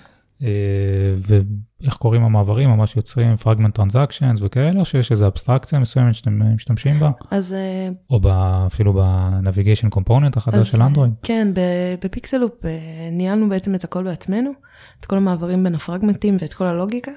[1.15, 6.99] ואיך קוראים המעברים, ממש יוצרים fragment transactions וכאלה, או שיש איזו אבסטרקציה מסוימת שאתם משתמשים
[6.99, 7.11] בה?
[7.31, 7.55] אז...
[8.09, 8.19] או
[8.67, 11.13] אפילו ב-navigation component החדש של אנדרואיד?
[11.23, 11.47] כן,
[12.03, 12.51] ב-Pixaloop
[13.11, 14.51] ניהלנו בעצם את הכל בעצמנו,
[14.99, 17.11] את כל המעברים בין הפרגמנטים ואת כל הלוגיקה.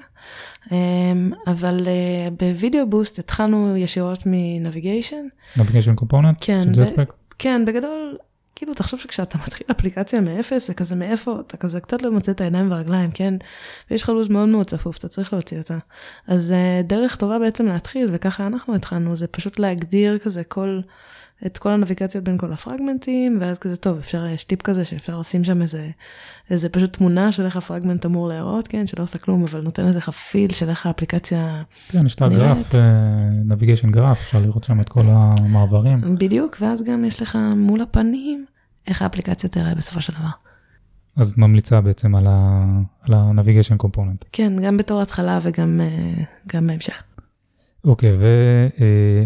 [1.47, 5.25] אבל אה, ב-Videoboost התחלנו ישירות מ-navigation.
[5.57, 6.37] navigation component?
[6.41, 6.61] כן,
[7.39, 8.17] כן, בגדול,
[8.55, 12.41] כאילו תחשוב שכשאתה מתחיל אפליקציה מאפס, זה כזה מאיפה, אתה כזה קצת לא מוצא את
[12.41, 13.33] הידיים והרגליים, כן?
[13.91, 15.77] ויש לך לו"ז מאוד מאוד צפוף, אתה צריך להוציא אותה.
[16.27, 20.81] אז אה, דרך טובה בעצם להתחיל, וככה אנחנו התחלנו, זה פשוט להגדיר כזה כל...
[21.45, 25.43] את כל הנביגציות בין כל הפרגמנטים, ואז כזה, טוב, אפשר, יש טיפ כזה שאפשר לשים
[25.43, 25.89] שם איזה,
[26.49, 30.09] איזה פשוט תמונה של איך הפרגמנט אמור להיראות, כן, שלא עושה כלום, אבל נותנת לך
[30.09, 32.71] פיל של איך האפליקציה כן, יש את הגרף,
[33.45, 36.17] נביגיישן גרף, אפשר לראות שם את כל המעברים.
[36.17, 38.45] בדיוק, ואז גם יש לך מול הפנים,
[38.87, 40.29] איך האפליקציה תראה בסופו של דבר.
[41.15, 44.25] אז את ממליצה בעצם על ה-navigation component.
[44.31, 46.23] כן, גם בתור התחלה וגם אה,
[46.61, 47.03] בהמשך.
[47.85, 48.17] אוקיי,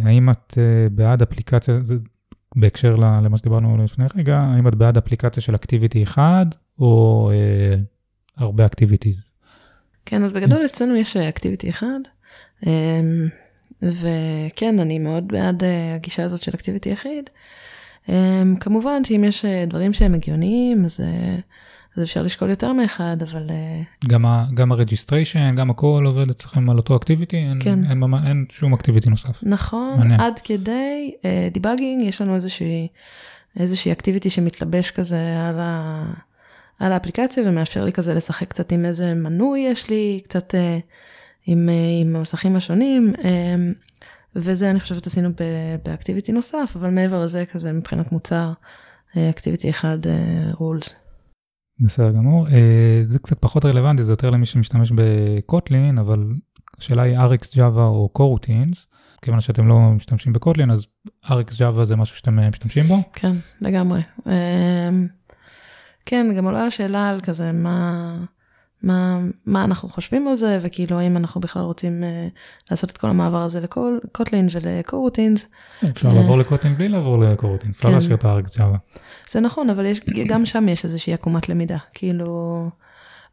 [0.03, 1.95] והאם את אה, בעד אפליקציה, זה
[2.55, 6.45] בהקשר למה שדיברנו לפני רגע, האם את בעד אפליקציה של אקטיביטי אחד,
[6.80, 7.76] או אה,
[8.38, 9.32] הרבה אקטיביטיז?
[10.05, 11.99] כן, אז בגדול אצלנו יש אקטיביטי אחד,
[12.68, 13.01] אה,
[13.82, 17.30] וכן, אני מאוד בעד אה, הגישה הזאת של אקטיביטי יחיד.
[18.10, 20.99] אה, כמובן שאם יש דברים שהם הגיוניים, אז...
[22.00, 23.50] אה, אז אפשר לשקול יותר מאחד, אבל...
[23.50, 27.38] אה, גם, ה, גם ה registration, גם הכל עובד אצלכם על אותו activity?
[27.38, 27.84] אין, כן.
[27.89, 29.39] אין, אין, אין שום activity נוסף.
[29.43, 30.20] נכון, מעניין.
[30.20, 31.12] עד כדי
[31.51, 32.88] debugging, uh, יש לנו איזושהי,
[33.60, 36.04] איזושהי activity שמתלבש כזה על, ה,
[36.80, 40.82] על האפליקציה ומאפשר לי כזה לשחק קצת עם איזה מנוי יש לי, קצת uh,
[41.45, 43.14] עם, uh, עם המסכים השונים.
[43.18, 43.22] Uh,
[44.36, 45.30] וזה אני חושבת עשינו
[45.86, 48.52] באקטיביטי נוסף, אבל מעבר לזה כזה מבחינת מוצר,
[49.18, 49.97] אקטיביטי אחד
[50.54, 50.95] רולס.
[51.80, 52.47] בסדר גמור.
[52.47, 56.25] אה, זה קצת פחות רלוונטי, זה יותר למי שמשתמש בקוטלין, אבל
[56.77, 58.88] השאלה היא RX Java או קורוטינס.
[59.21, 60.88] כיוון שאתם לא משתמשים בקוטלין, אז
[61.25, 62.97] RX Java זה משהו שאתם אה, משתמשים בו?
[63.13, 64.01] כן, לגמרי.
[64.27, 64.89] אה,
[66.05, 68.17] כן, גם עולה השאלה על כזה מה...
[68.84, 72.39] מה, מה אנחנו חושבים על זה, וכאילו האם אנחנו בכלל רוצים uh,
[72.71, 75.49] לעשות את כל המעבר הזה לקוטלין ולקורוטינס.
[75.89, 77.93] אפשר לעבור לקוטלין בלי לעבור לקורוטינס, אפשר כן.
[77.93, 78.77] להשאיר את הארקס ג'אווה.
[79.30, 82.69] זה נכון, אבל יש, גם שם יש איזושהי עקומת למידה, כאילו,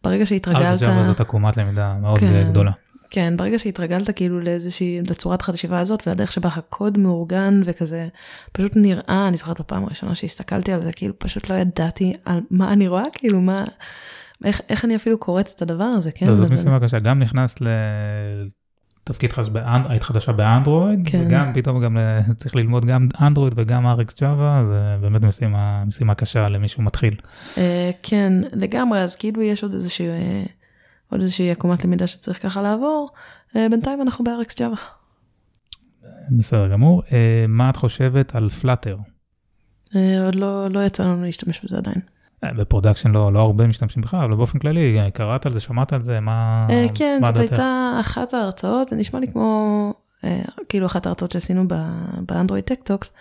[0.04, 0.62] ברגע שהתרגלת...
[0.62, 2.72] ארקס ג'אווה זאת עקומת למידה מאוד כן, גדולה.
[3.10, 8.08] כן, ברגע שהתרגלת כאילו לאיזושהי, לצורת החשיבה הזאת, והדרך שבה הקוד מאורגן וכזה,
[8.52, 12.72] פשוט נראה, אני זוכרת בפעם הראשונה שהסתכלתי על זה, כאילו פשוט לא ידעתי על מה
[12.72, 13.64] אני רואה, כאילו מה...
[14.44, 16.26] איך, איך אני אפילו קוראת את הדבר הזה, כן?
[16.26, 17.66] לא, זאת משימה קשה, גם נכנס ל...
[19.04, 19.86] תפקיד חדש, באנד...
[19.88, 21.24] היית חדשה באנדרואיד, כן.
[21.26, 26.14] וגם פתאום גם ל- צריך ללמוד גם אנדרואיד וגם RX Java, זה באמת משימה, משימה
[26.14, 27.14] קשה למישהו מתחיל.
[27.58, 30.44] אה, כן, לגמרי, אז כאילו יש עוד איזושהי, אה,
[31.10, 33.10] עוד איזושהי עקומת למידה שצריך ככה לעבור.
[33.56, 34.80] אה, בינתיים אנחנו ב-RX Java.
[36.38, 37.02] בסדר גמור.
[37.12, 38.96] אה, מה את חושבת על פלאטר?
[39.96, 42.00] אה, עוד לא, לא יצא לנו להשתמש בזה עדיין.
[42.44, 45.60] אה, ב production לא, לא הרבה משתמשים בכלל, אבל באופן כללי, אה, קראת על זה,
[45.60, 46.66] שמעת על זה, מה...
[46.70, 47.52] אה, כן, מה זאת דעתך?
[47.52, 49.94] הייתה אחת ההרצאות, זה נשמע לי כמו,
[50.68, 51.64] כאילו אחת ההרצאות שעשינו
[52.20, 53.12] באנדרואיד tech talks.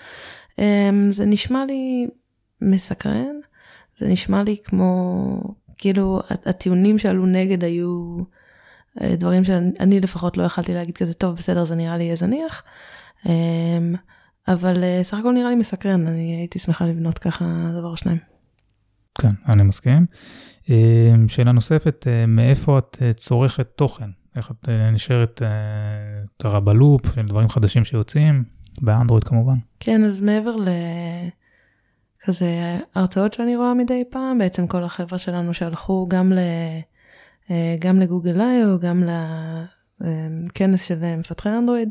[0.59, 2.07] אה, זה נשמע לי
[2.61, 3.36] מסקרן,
[3.97, 5.41] זה נשמע לי כמו,
[5.78, 8.18] כאילו הטיעונים שעלו נגד היו
[9.01, 12.63] דברים שאני לפחות לא יכלתי להגיד כזה, טוב, בסדר, זה נראה לי יהיה זניח.
[13.26, 13.32] אה,
[14.47, 17.45] אבל סך הכל נראה לי מסקרן, אני הייתי שמחה לבנות ככה
[17.78, 18.34] דבר או שניים.
[19.22, 20.05] כן, אני מסכים.
[20.70, 24.09] אה, שאלה נוספת, אה, מאיפה את אה, צורכת תוכן?
[24.36, 25.41] איך את אה, נשארת
[26.41, 28.43] קרה בלופ, דברים חדשים שיוצאים,
[28.82, 29.57] באנדרואיד כמובן.
[29.80, 30.55] כן, אז מעבר
[32.24, 36.39] לכזה הרצאות שאני רואה מדי פעם, בעצם כל החבר'ה שלנו שהלכו גם, ל,
[37.80, 39.03] גם לגוגל איו, גם
[40.01, 41.89] לכנס של מפתחי אנדרואיד,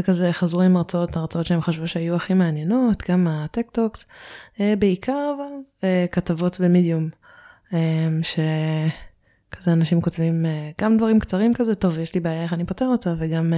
[0.00, 4.06] וכזה חזרו עם הרצאות, הרצאות שהם חשבו שהיו הכי מעניינות, גם ה tech talks,
[4.60, 5.52] אה, בעיקר אבל
[5.84, 7.08] אה, כתבות במדיום,
[7.72, 10.46] אה, שכזה אנשים כותבים
[10.80, 13.52] גם דברים קצרים כזה, טוב, יש לי בעיה איך אני פותר אותה, וגם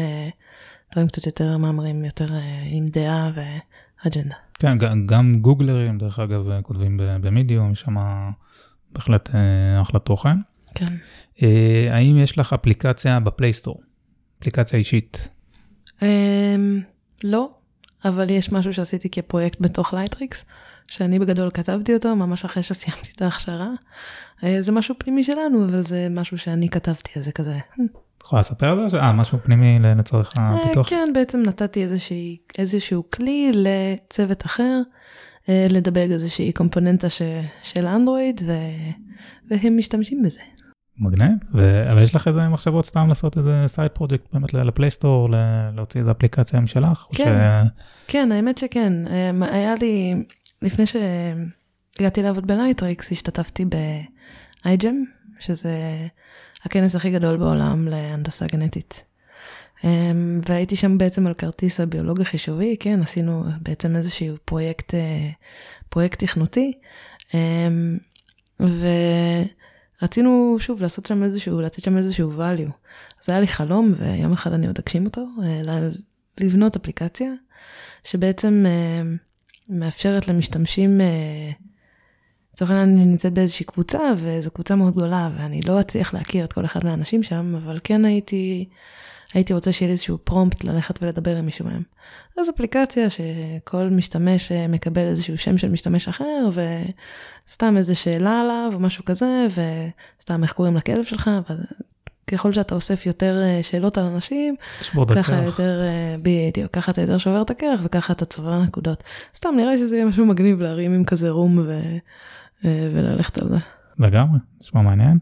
[0.92, 2.26] דברים קצת יותר מאמרים, יותר
[2.70, 4.34] עם דעה ואג'נדה.
[4.54, 7.94] כן, גם, גם גוגלרים, דרך אגב, כותבים במדיום, שם
[8.92, 9.30] בהחלט
[9.82, 10.36] אחלה תוכן.
[10.74, 10.94] כן.
[11.90, 13.80] האם יש לך אפליקציה ב Play Store?
[14.38, 15.31] אפליקציה אישית?
[16.02, 16.04] Um,
[17.24, 17.50] לא,
[18.04, 20.44] אבל יש משהו שעשיתי כפרויקט בתוך לייטריקס,
[20.86, 23.70] שאני בגדול כתבתי אותו ממש אחרי שסיימתי את ההכשרה.
[24.44, 27.58] אה, זה משהו פנימי שלנו, אבל זה משהו שאני כתבתי, אז זה כזה.
[28.22, 29.00] את יכולה לספר על זה?
[29.00, 30.90] אה, משהו פנימי לצורך אה, הפיתוח?
[30.90, 31.86] כן, בעצם נתתי
[32.58, 34.80] איזשהו כלי לצוות אחר,
[35.48, 37.22] אה, לדבג איזושהי קומפוננטה ש,
[37.62, 38.52] של אנדרואיד, ו,
[39.50, 40.40] והם משתמשים בזה.
[40.98, 41.90] מגניב, ו...
[41.92, 45.70] אבל יש לך איזה מחשבות סתם לעשות איזה side project באמת ל Play Store, ל-
[45.74, 47.06] להוציא איזה אפליקציה משלך?
[47.10, 47.38] או כן.
[48.06, 48.92] כן, האמת שכן.
[49.06, 50.14] אמ, היה לי,
[50.62, 54.94] לפני שהגעתי לעבוד בלייטריקס, השתתפתי ב-iGEM,
[55.40, 55.76] שזה
[56.64, 59.04] הכנס הכי גדול בעולם להנדסה גנטית.
[59.84, 65.30] אמ, והייתי שם בעצם על כרטיס הביולוג החישובי, כן, עשינו בעצם איזשהו פרויקט, אה,
[65.88, 66.72] פרויקט תכנותי.
[67.34, 67.98] אמ,
[70.02, 72.70] ורצינו שוב לעשות שם איזשהו, לתת שם איזשהו value.
[73.22, 75.88] אז היה לי חלום, ויום אחד אני עוד אגשים אותו, אה,
[76.40, 77.32] לבנות אפליקציה
[78.04, 79.02] שבעצם אה,
[79.68, 81.50] מאפשרת למשתמשים, אה,
[82.52, 86.52] לצורך העניין אני נמצאת באיזושהי קבוצה, וזו קבוצה מאוד גדולה, ואני לא אצליח להכיר את
[86.52, 88.68] כל אחד מהאנשים שם, אבל כן הייתי,
[89.34, 91.82] הייתי רוצה שיהיה לי איזשהו פרומפט ללכת ולדבר עם מישהו מהם.
[92.38, 96.48] אז אפליקציה שכל משתמש אה, מקבל איזשהו שם של משתמש אחר,
[97.46, 99.46] וסתם איזה שאלה עליו או משהו כזה,
[100.18, 101.30] וסתם איך קוראים לכלב שלך,
[102.30, 105.44] וככל שאתה אוסף יותר אה, שאלות על אנשים, ככה הקרח.
[105.44, 109.02] יותר, אה, בדיוק, ככה אתה יותר שובר את הקרח וככה אתה צובר נקודות.
[109.34, 111.80] סתם נראה שזה יהיה משהו מגניב להרים עם כזה רום ו...
[112.64, 113.56] וללכת על זה.
[113.98, 115.18] לגמרי, נשמע מעניין.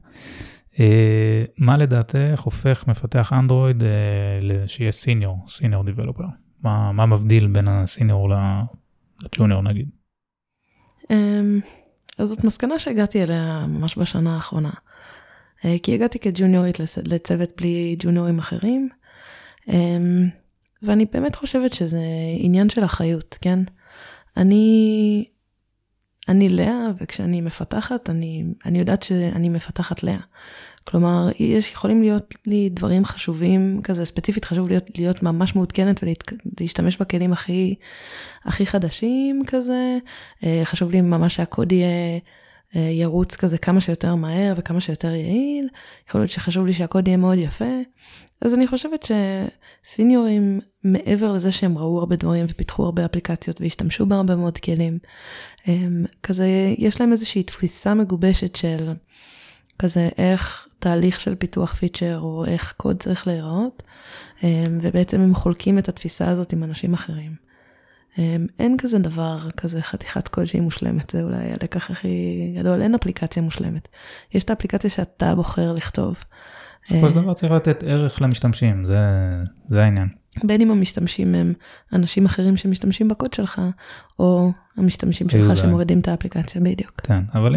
[0.81, 3.89] אה, מה לדעתך הופך מפתח אנדרואיד אה,
[4.67, 6.25] שיהיה סיניור, סיניור דיבלופר?
[6.63, 8.29] מה, מה מבדיל בין הסיניור
[9.23, 9.89] לג'וניור נגיד?
[11.11, 11.61] אמ,
[12.19, 14.71] אז זאת מסקנה שהגעתי אליה ממש בשנה האחרונה.
[15.65, 18.89] אה, כי הגעתי כג'וניורית לצ- לצוות בלי ג'וניורים אחרים,
[19.69, 20.29] אמ,
[20.83, 22.01] ואני באמת חושבת שזה
[22.39, 23.59] עניין של אחריות, כן?
[24.37, 25.25] אני,
[26.29, 30.21] אני לאה, וכשאני מפתחת, אני, אני יודעת שאני מפתחת לאה.
[30.85, 36.01] כלומר, יש, יכולים להיות לי דברים חשובים, כזה ספציפית חשוב להיות, להיות ממש מעודכנת
[36.61, 37.75] ולהשתמש בכלים הכי,
[38.45, 39.99] הכי חדשים כזה.
[40.45, 42.19] אה, חשוב לי ממש שהקוד יהיה
[42.77, 45.69] אה, ירוץ כזה כמה שיותר מהר וכמה שיותר יעיל.
[46.09, 47.81] יכול להיות שחשוב לי שהקוד יהיה מאוד יפה.
[48.43, 49.11] אז אני חושבת
[49.85, 54.99] שסיניורים, מעבר לזה שהם ראו הרבה דברים ופיתחו הרבה אפליקציות והשתמשו בהרבה מאוד כלים,
[55.67, 56.47] הם, כזה
[56.79, 58.93] יש להם איזושהי תפיסה מגובשת של
[59.81, 63.83] כזה איך תהליך של פיתוח פיצ'ר או איך קוד צריך להיראות,
[64.43, 67.35] הם, ובעצם הם חולקים את התפיסה הזאת עם אנשים אחרים.
[68.17, 72.95] הם, אין כזה דבר, כזה חתיכת קוד שהיא מושלמת, זה אולי הלקח הכי גדול, אין
[72.95, 73.89] אפליקציה מושלמת.
[74.35, 76.25] יש את האפליקציה שאתה בוחר לכתוב.
[76.85, 79.01] בסופו של דבר צריך לתת ערך למשתמשים, זה,
[79.69, 80.09] זה העניין.
[80.45, 81.53] בין אם המשתמשים הם
[81.93, 83.61] אנשים אחרים שמשתמשים בקוד שלך,
[84.19, 85.57] או המשתמשים שלך היוזרים.
[85.71, 87.01] שמורידים את האפליקציה בדיוק.
[87.01, 87.57] כן, אבל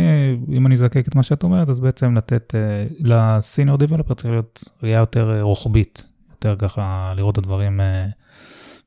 [0.50, 2.54] אם אני אזקק את מה שאת אומרת, אז בעצם לתת,
[3.00, 8.06] לסיניור דיבלופר צריך להיות ראייה יותר אה, רוחבית, יותר ככה לראות את הדברים אה,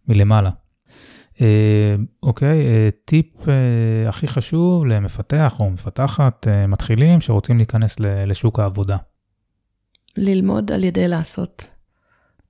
[0.09, 0.51] מלמעלה.
[1.41, 3.55] אה, אוקיי, אה, טיפ אה,
[4.09, 8.97] הכי חשוב למפתח או מפתחת אה, מתחילים שרוצים להיכנס ל- לשוק העבודה.
[10.17, 11.76] ללמוד על ידי לעשות.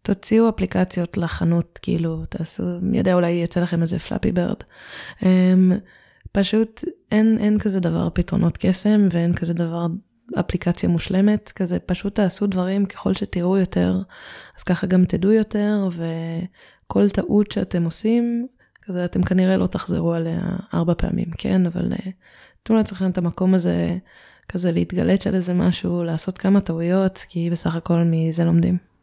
[0.07, 4.57] תוציאו אפליקציות לחנות, כאילו, תעשו, מי יודע, אולי יצא לכם איזה פלאפי ברד.
[5.21, 5.25] Um,
[6.33, 9.87] פשוט אין, אין כזה דבר פתרונות קסם ואין כזה דבר
[10.41, 14.01] אפליקציה מושלמת, כזה פשוט תעשו דברים ככל שתראו יותר,
[14.59, 18.47] אז ככה גם תדעו יותר, וכל טעות שאתם עושים,
[18.83, 20.41] כזה אתם כנראה לא תחזרו עליה
[20.75, 21.67] ארבע פעמים, כן?
[21.67, 22.11] אבל uh,
[22.63, 23.97] תנו לעצמכם את המקום הזה,
[24.49, 28.96] כזה להתגלץ' על איזה משהו, לעשות כמה טעויות, כי בסך הכל מזה לומדים.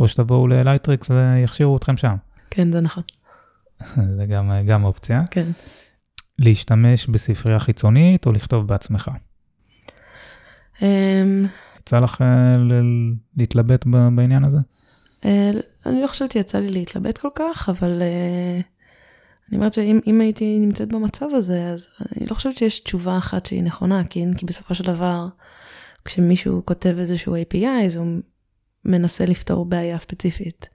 [0.00, 2.16] או שתבואו ללייטריקס ויכשירו אתכם שם.
[2.50, 3.02] כן, זה נכון.
[4.16, 5.22] זה גם, גם אופציה.
[5.30, 5.46] כן.
[6.38, 9.10] להשתמש בספרייה חיצונית או לכתוב בעצמך.
[10.76, 10.82] Um,
[11.80, 12.56] יצא לך אה,
[13.36, 13.84] להתלבט
[14.14, 14.58] בעניין הזה?
[15.20, 15.26] uh,
[15.86, 18.62] אני לא חושבת שיצא לי להתלבט כל כך, אבל uh,
[19.48, 23.46] אני אומרת שאם אם הייתי נמצאת במצב הזה, אז אני לא חושבת שיש תשובה אחת
[23.46, 25.28] שהיא נכונה, כי בסופו של דבר,
[26.04, 28.20] כשמישהו כותב איזשהו API, אז הוא
[28.84, 30.68] מנסה לפתור בעיה ספציפית.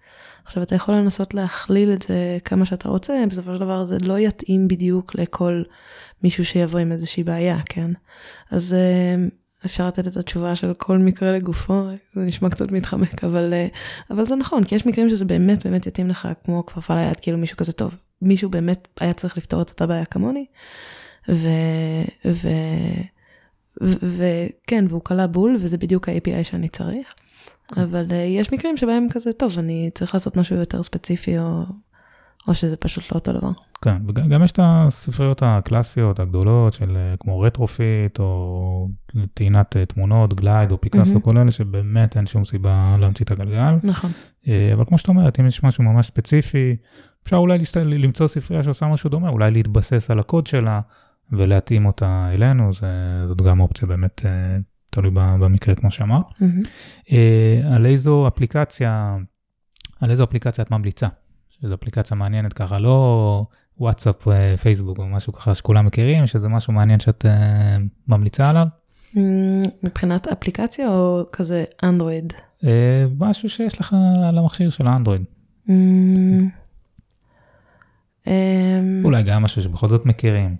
[0.45, 4.19] עכשיו, אתה יכול לנסות להכליל את זה כמה שאתה רוצה, בסופו של דבר זה לא
[4.19, 5.63] יתאים בדיוק לכל
[6.23, 7.91] מישהו שיבוא עם איזושהי בעיה, כן?
[8.51, 9.15] אז אה,
[9.65, 11.83] אפשר לתת את התשובה של כל מקרה לגופו,
[12.13, 13.67] זה נשמע קצת מתחמק, אבל, אה,
[14.11, 17.37] אבל זה נכון, כי יש מקרים שזה באמת באמת יתאים לך כמו כפפה ליד, כאילו
[17.37, 17.95] מישהו כזה טוב.
[18.21, 20.45] מישהו באמת היה צריך לפתור את אותה בעיה כמוני,
[21.29, 21.47] ו...
[22.25, 22.47] ו...
[23.81, 27.13] וכן, והוא קלע בול, וזה בדיוק ה-API שאני צריך.
[27.77, 31.63] אבל uh, יש מקרים שבהם כזה, טוב, אני צריך לעשות משהו יותר ספציפי, או,
[32.47, 33.51] או שזה פשוט לא אותו דבר.
[33.81, 38.89] כן, וגם יש את הספריות הקלאסיות הגדולות של אה, כמו Retrofit, או
[39.33, 41.21] טעינת אה, תמונות, Glide או Picasso, מהמם.
[41.21, 43.75] כל אלה שבאמת אין שום סיבה להמציא את הגלגל.
[43.83, 44.11] נכון.
[44.47, 46.75] אה, אבל כמו שאת אומרת, אם יש משהו ממש ספציפי,
[47.23, 50.81] אפשר אולי למצוא ספרייה שעושה משהו דומה, אולי להתבסס על הקוד שלה
[51.31, 52.87] ולהתאים אותה אלינו, זה,
[53.25, 54.57] זאת גם אופציה באמת אה,
[54.95, 56.25] תלוי במקרה כמו שאמרת.
[57.11, 59.17] אה, על איזו אפליקציה,
[60.01, 61.07] על איזו אפליקציה את ממליצה?
[61.49, 63.45] שזו אפליקציה מעניינת ככה, לא
[63.77, 67.77] וואטסאפ, אה, פייסבוק או משהו ככה שכולם מכירים, שזה משהו מעניין שאת אה,
[68.07, 68.67] ממליצה עליו.
[69.83, 72.33] מבחינת אפליקציה או כזה אנדרואיד?
[72.63, 73.95] אה, משהו שיש לך
[74.29, 75.23] על המכשיר של האנדרואיד.
[78.27, 80.55] אמ, אולי גם משהו שבכל זאת מכירים.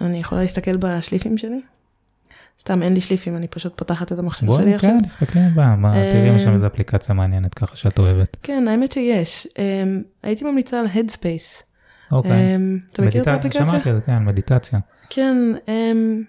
[0.00, 1.60] אני יכולה להסתכל בשליפים שלי?
[2.58, 4.90] סתם אין לי שליפים, אני פשוט פותחת את המכשיר שלי בואי, עכשיו.
[4.90, 8.36] כן, תסתכלי בה, מה, אה, תראי שם איזו אפליקציה מעניינת ככה שאת אוהבת.
[8.42, 9.46] כן, האמת שיש.
[9.58, 11.62] אמ, הייתי ממליצה על Headspace.
[12.12, 12.56] אוקיי.
[12.56, 13.68] אמ, אתה מכיר את האפליקציה?
[13.68, 14.78] שמעתי על זה, כן, מדיטציה.
[15.10, 15.36] כן,
[15.68, 16.22] אמ,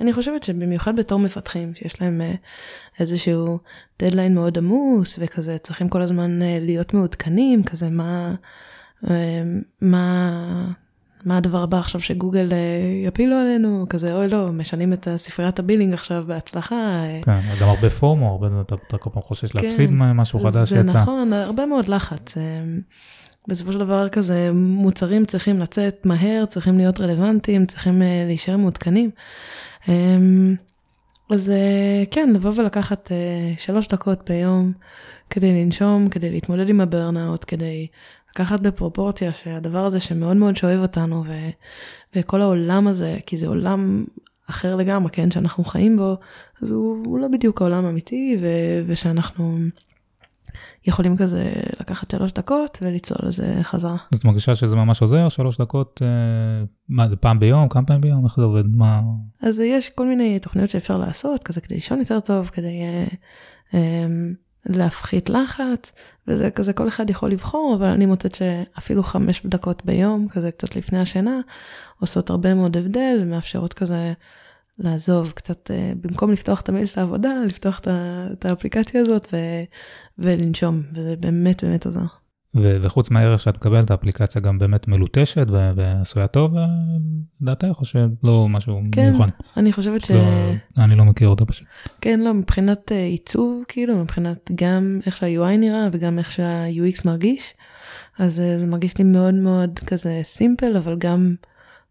[0.00, 2.34] אני חושבת שבמיוחד בתור מפתחים, שיש להם אה,
[3.00, 3.58] איזשהו
[3.98, 8.34] דדליין מאוד עמוס, וכזה צריכים כל הזמן אה, להיות מעודכנים, כזה מה,
[9.80, 10.72] מה,
[11.24, 15.62] מה הדבר הבא עכשיו שגוגל אה, יפילו עלינו, כזה אוי לא, משנים את ספריית ה
[15.62, 16.74] billing עכשיו בהצלחה.
[16.74, 20.64] אה, כן, גם הרבה FOMO, הרבה, אתה כל פעם חושש להפסיד משהו חדש כן.
[20.64, 20.98] זה שיצא.
[20.98, 22.36] נכון, הרבה מאוד לחץ.
[22.36, 22.80] אמ,
[23.48, 29.10] בסופו של דבר כזה, מוצרים צריכים לצאת מהר, צריכים להיות רלוונטיים, צריכים אה, להישאר מעודכנים.
[29.88, 30.54] אמ,
[31.30, 34.72] אז אה, כן, לבוא ולקחת אה, שלוש דקות ביום
[35.30, 37.86] כדי לנשום, כדי להתמודד עם הברנאוט, כדי
[38.36, 41.32] לקחת בפרופורציה שהדבר הזה שמאוד מאוד שואב אותנו, ו,
[42.16, 44.04] וכל העולם הזה, כי זה עולם
[44.50, 46.16] אחר לגמרי, כן, שאנחנו חיים בו,
[46.62, 48.46] אז הוא, הוא לא בדיוק העולם האמיתי, ו,
[48.86, 49.58] ושאנחנו
[50.86, 53.96] יכולים כזה לקחת שלוש דקות וליצול לזה חזרה.
[54.12, 55.28] אז את מרגישה שזה ממש עוזר?
[55.28, 56.02] שלוש דקות?
[56.02, 57.68] אה, מה, זה פעם ביום?
[57.68, 58.24] כמה פעמים ביום?
[58.24, 58.76] איך זה עובד?
[58.76, 59.00] מה?
[59.42, 63.06] אז יש כל מיני תוכניות שאפשר לעשות, כזה כדי לישון יותר טוב, כדי אה,
[63.74, 64.06] אה,
[64.66, 65.92] להפחית לחץ,
[66.28, 70.76] וזה כזה כל אחד יכול לבחור, אבל אני מוצאת שאפילו חמש דקות ביום, כזה קצת
[70.76, 71.40] לפני השינה,
[72.00, 74.12] עושות הרבה מאוד הבדל, ומאפשרות כזה
[74.78, 77.80] לעזוב קצת, אה, במקום לפתוח את המייל של העבודה, לפתוח
[78.32, 79.36] את האפליקציה הזאת ו,
[80.18, 82.25] ולנשום, וזה באמת באמת עוזר.
[82.54, 86.54] ו- וחוץ מהערך שאת מקבלת, האפליקציה גם באמת מלוטשת ו- ועשויה טוב,
[87.40, 89.28] לדעתך, או שלא משהו כן, מיוחד?
[89.56, 90.10] אני חושבת ש...
[90.10, 91.68] לא, אני לא מכיר אותה פשוט.
[92.00, 97.54] כן, לא, מבחינת אה, עיצוב, כאילו, מבחינת גם איך שה-UI נראה וגם איך שה-UX מרגיש,
[98.18, 101.34] אז אה, זה מרגיש לי מאוד מאוד כזה סימפל, אבל גם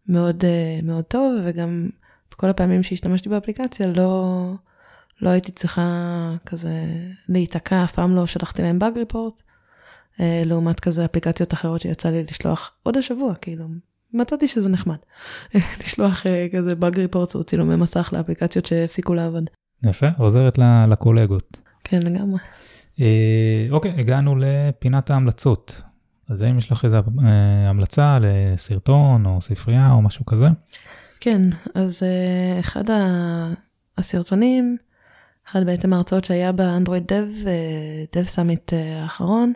[0.08, 1.88] מאוד אה, מאוד טוב, וגם
[2.30, 4.52] בכל הפעמים שהשתמשתי באפליקציה לא,
[5.22, 5.90] לא הייתי צריכה
[6.46, 6.84] כזה
[7.28, 9.42] להיתקע, אף פעם לא שלחתי להם באג ריפורט,
[10.20, 13.66] לעומת כזה אפליקציות אחרות שיצא לי לשלוח עוד השבוע, כאילו.
[14.14, 14.96] מצאתי שזה נחמד.
[15.80, 19.50] לשלוח אה, כזה באג ריפורט או צילומי מסך לאפליקציות שהפסיקו לעבוד.
[19.86, 20.58] יפה, עוזרת
[20.88, 21.56] לקולגות.
[21.84, 22.38] כן, לגמרי.
[23.00, 25.82] אה, אוקיי, הגענו לפינת ההמלצות.
[26.28, 30.46] אז האם יש לך איזו אה, המלצה לסרטון או ספרייה או משהו כזה?
[31.20, 31.42] כן,
[31.74, 32.84] אז אה, אחד
[33.98, 34.76] הסרטונים,
[35.48, 37.28] אחד בעצם ההרצאות שהיה באנדרואיד דב,
[38.14, 39.52] דב סאמיט האחרון,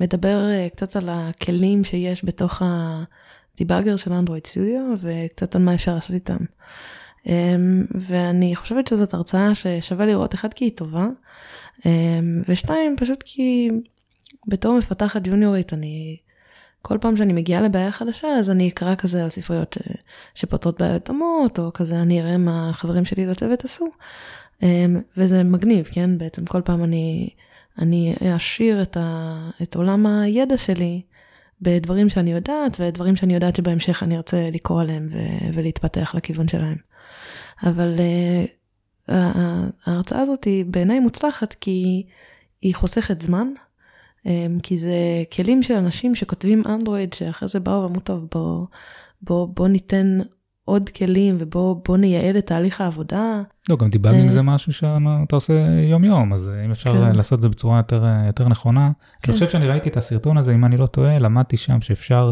[0.00, 6.14] מדבר קצת על הכלים שיש בתוך הדיבאגר של אנדרואיד סטודיו וקצת על מה אפשר לעשות
[6.14, 6.36] איתם.
[7.94, 11.08] ואני חושבת שזאת הרצאה ששווה לראות, אחד כי היא טובה,
[12.48, 13.68] ושתיים פשוט כי
[14.46, 16.16] בתור מפתחת ג'וניורית, אני,
[16.82, 19.78] כל פעם שאני מגיעה לבעיה חדשה, אז אני אקרא כזה על ספריות ש,
[20.34, 23.86] שפותרות בעיות דומות, או כזה אני אראה מה החברים שלי לצוות עשו.
[24.62, 26.18] אמ, וזה מגניב, כן?
[26.18, 27.30] בעצם כל פעם אני,
[27.78, 31.02] אני אעשיר את, ה, את עולם הידע שלי
[31.62, 35.18] בדברים שאני יודעת, ודברים שאני יודעת שבהמשך אני ארצה לקרוא עליהם ו,
[35.54, 36.76] ולהתפתח לכיוון שלהם.
[37.62, 37.94] אבל
[39.08, 39.12] uh,
[39.86, 42.06] ההרצאה הזאת היא בעיניי מוצלחת כי
[42.62, 43.48] היא חוסכת זמן.
[44.26, 48.66] אמ, כי זה כלים של אנשים שכותבים אנדרואיד, שאחרי זה באו ואמרו, טוב, בוא,
[49.22, 50.18] בוא, בוא ניתן
[50.70, 53.42] עוד כלים ובוא נייעל את תהליך העבודה.
[53.70, 55.52] לא, גם debugging אה, זה משהו שאתה עושה
[55.90, 57.16] יום-יום, אז אם אפשר כן.
[57.16, 58.90] לעשות את זה בצורה יותר, יותר נכונה.
[59.22, 59.32] כן.
[59.32, 62.30] אני חושב שאני ראיתי את הסרטון הזה, אם אני לא טועה, למדתי שם שאפשר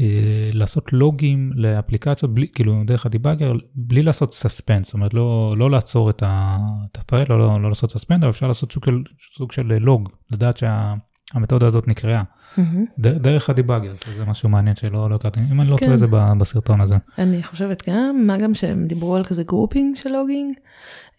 [0.00, 5.54] אה, לעשות לוגים לאפליקציות, בלי, כאילו דרך ה debugger, בלי לעשות suspense, זאת אומרת לא,
[5.58, 9.02] לא לעצור את ה-thread, לא, לא, לא לעשות suspense, אבל אפשר לעשות סוג של,
[9.36, 10.94] סוג של לוג, לדעת שה...
[11.34, 12.22] המתודה הזאת נקראה,
[12.56, 12.60] mm-hmm.
[12.98, 15.96] דרך ה debugger, שזה משהו מעניין שלא לא הכרתי, אם אני לא טועה כן.
[15.96, 16.06] זה
[16.38, 16.94] בסרטון הזה.
[17.18, 20.54] אני חושבת גם, מה גם שהם דיברו על כזה grouping של logging,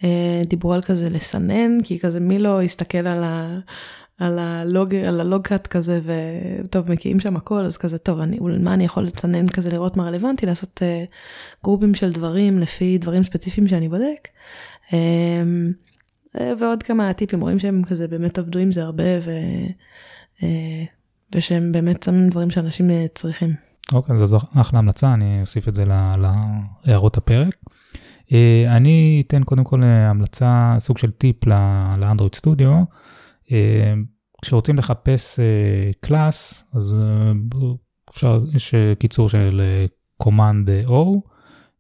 [0.04, 3.60] אה, דיברו על כזה לסנן, כי כזה מי לא יסתכל על, ה,
[4.20, 8.74] על, הלוג, על ה Logcat כזה, וטוב, מקיאים שם הכל, אז כזה, טוב, אני, מה
[8.74, 11.10] אני יכול לסנן כזה, לראות מה רלוונטי, לעשות uh,
[11.64, 14.28] גרופים של דברים לפי דברים ספציפיים שאני בודק.
[14.88, 14.94] Um,
[16.36, 19.32] ועוד כמה טיפים, רואים שהם כזה באמת עבדו עם זה הרבה, ו...
[20.44, 20.84] אה,
[21.36, 23.54] ושהם באמת שמים דברים שאנשים אה, צריכים.
[23.94, 25.86] אוקיי, זו אחלה המלצה, אני אוסיף את זה
[26.86, 27.56] להערות הפרק.
[28.32, 31.36] אה, אני אתן קודם כל המלצה, סוג של טיפ
[31.98, 32.84] ל Android Studio.
[34.42, 35.40] כשרוצים לחפש
[36.00, 36.96] class, אז
[38.10, 39.62] אפשר, יש קיצור של
[40.24, 41.30] command O,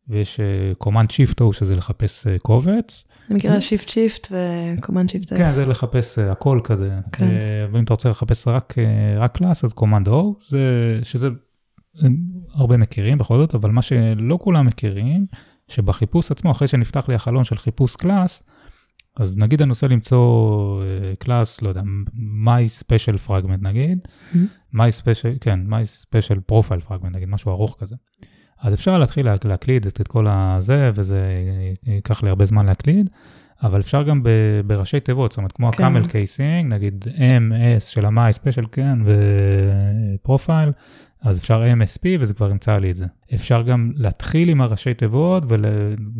[0.10, 0.39] ויש
[0.84, 3.04] command shift O שזה לחפש קובץ.
[3.32, 5.36] אני מכירה shift shift ו command shift זה.
[5.36, 6.99] כן, זה לחפש אה, הכל כזה.
[7.12, 7.24] כן.
[7.24, 10.12] אה, ואם אתה רוצה לחפש רק, אה, רק class, אז command O,
[10.47, 10.60] זה,
[11.04, 11.30] שזה
[12.54, 15.26] הרבה מכירים בכל זאת, אבל מה שלא כולם מכירים,
[15.68, 18.44] שבחיפוש עצמו, אחרי שנפתח לי החלון של חיפוש class,
[19.18, 20.84] אז נגיד אני רוצה למצוא
[21.20, 21.82] class, לא יודע,
[22.45, 24.76] my special fragment נגיד, mm-hmm.
[24.76, 27.95] my special, כן, my special profile fragment נגיד, משהו ארוך כזה.
[28.62, 31.28] אז אפשר להתחיל להקליד את כל הזה, וזה
[31.88, 33.09] ייקח לי הרבה זמן להקליד,
[33.64, 34.24] אבל אפשר גם
[34.68, 35.84] בראשי תיבות, זאת אומרת, כמו כן.
[35.84, 40.72] ה camel casing, נגיד MS של ה my special, כן, ו profile,
[41.22, 43.05] אז אפשר MSP וזה כבר ימצא לי את זה.
[43.34, 45.66] אפשר גם להתחיל עם הראשי תיבות ול,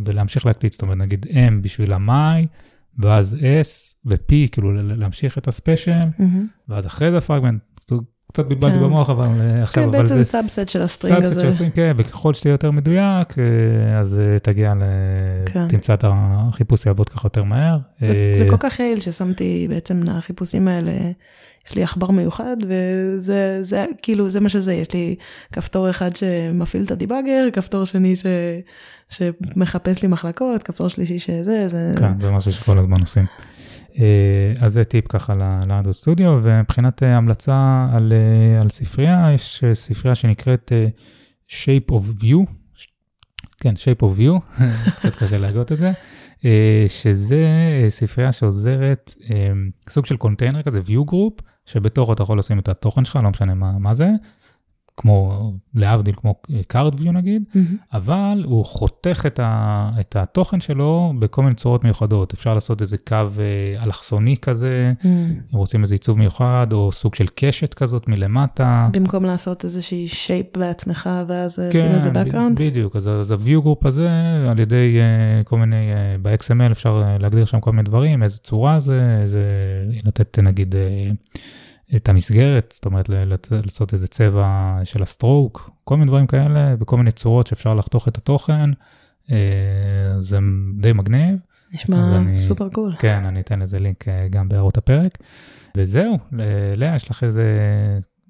[0.06, 2.48] ולהמשיך להקליד, זאת אומרת, נגיד M בשביל ה my,
[3.00, 6.24] ואז S ו-P, כאילו להמשיך את ה special, mm-hmm.
[6.70, 7.62] ואז אחרי זה פרגמנט,
[8.32, 8.84] קצת בלבלתי כן.
[8.84, 11.26] במוח, אבל אה, עכשיו, כן, בעצם subset של ה string הזה.
[11.28, 14.84] subset של ה string, כן, וככל שתהיה יותר מדויק, אה, אז אה, תגיע ל...
[15.46, 15.68] כן.
[15.68, 17.78] תמצא את החיפוש יעבוד ככה יותר מהר.
[18.02, 20.92] זה, זה כל כך יעיל ששמתי בעצם לחיפושים האלה,
[21.68, 25.16] יש לי עכבר מיוחד, וזה זה, כאילו, זה מה שזה, יש לי
[25.52, 28.26] כפתור אחד שמפעיל את הדיבאגר, כפתור שני ש...
[29.10, 31.94] שמחפש לי מחלקות, כפתור שלישי שזה, זה...
[31.98, 33.26] כן, זה משהו שכל הזמן עושים.
[34.00, 39.64] אה, אז זה טיפ ככה לאנדרואיד סטודיו, ומבחינת אה, המלצה על, אה, על ספרייה, יש
[39.74, 40.72] ספרייה שנקראת
[41.50, 42.52] Shape of View,
[43.60, 44.62] כן, Shape of View,
[45.00, 45.92] קצת קשה להגות את זה,
[46.88, 47.48] שזה
[47.90, 49.14] ספרייה שעוזרת,
[49.90, 53.54] סוג של קונטיינר כזה, View Group, שבתוכו אתה יכול לשים את התוכן שלך, לא משנה
[53.54, 54.10] מה, מה זה,
[55.02, 56.36] כמו להבדיל כמו
[56.74, 57.58] card view נגיד, mm-hmm.
[57.94, 62.34] אבל הוא חותך את, ה, את התוכן שלו בכל מיני צורות מיוחדות.
[62.34, 65.06] אפשר לעשות איזה קו אה, אלכסוני כזה, mm-hmm.
[65.54, 68.90] אם רוצים איזה עיצוב מיוחד, או סוג של קשת כזאת מלמטה.
[68.94, 72.54] במקום לעשות איזושהי shape בעצמך ואז כן, לשים איזה background?
[72.56, 74.10] בדיוק, אז, אז ה-view group הזה,
[74.50, 78.80] על ידי אה, כל מיני, אה, ב-XML אפשר להגדיר שם כל מיני דברים, איזה צורה
[78.80, 79.44] זה, איזה,
[80.04, 80.76] לתת נגיד...
[80.76, 81.40] אה,
[81.96, 83.10] את המסגרת, זאת אומרת
[83.52, 88.08] לעשות איזה צבע של ה stroke, כל מיני דברים כאלה, בכל מיני צורות שאפשר לחתוך
[88.08, 88.72] את התוכן,
[89.32, 90.38] אה, זה
[90.82, 91.36] די מגניב.
[91.74, 92.96] נשמע אני, super cool.
[93.00, 95.18] כן, אני אתן לזה לינק אה, גם בהערות הפרק.
[95.78, 96.18] וזהו,
[96.76, 97.44] לאה, יש לך איזה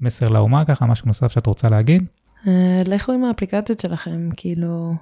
[0.02, 2.04] מסר לאומה ככה, משהו נוסף שאת רוצה להגיד?
[2.48, 4.94] אה, לכו עם האפליקציות שלכם, כאילו,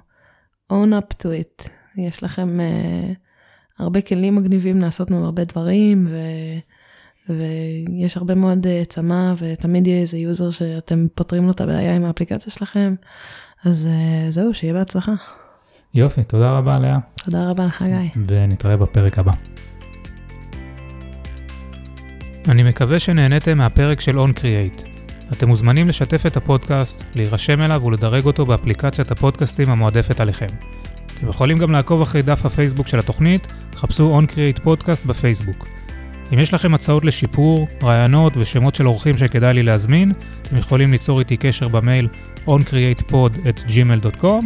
[0.72, 1.68] own up to it.
[1.96, 2.58] יש לכם
[3.78, 6.16] הרבה כלים מגניבים לעשות מהם הרבה דברים, ו...
[7.28, 12.04] ויש הרבה מאוד אה, צמא, ותמיד יהיה איזה יוזר שאתם פותרים לו את הבעיה עם
[12.04, 12.94] האפליקציה שלכם.
[13.64, 15.12] אז אה, זהו, שיהיה בהצלחה.
[15.94, 16.98] יופי, תודה רבה לאה.
[17.24, 18.22] תודה רבה לך, גיא.
[18.26, 19.32] ונתראה בפרק הבא.
[22.48, 24.86] אני מקווה שנהניתם מהפרק של On Create.
[25.32, 30.46] אתם מוזמנים לשתף את הפודקאסט, להירשם אליו ולדרג אותו באפליקציית הפודקאסטים המועדפת עליכם.
[31.06, 35.66] אתם יכולים גם לעקוב אחרי דף הפייסבוק של התוכנית, חפשו On Create פודקאסט בפייסבוק.
[36.34, 40.12] אם יש לכם הצעות לשיפור, רעיונות ושמות של אורחים שכדאי לי להזמין,
[40.42, 42.08] אתם יכולים ליצור איתי קשר במייל
[42.46, 44.44] oncreatepod@gmail.com,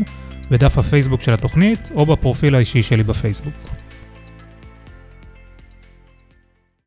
[0.50, 3.73] בדף הפייסבוק של התוכנית או בפרופיל האישי שלי בפייסבוק.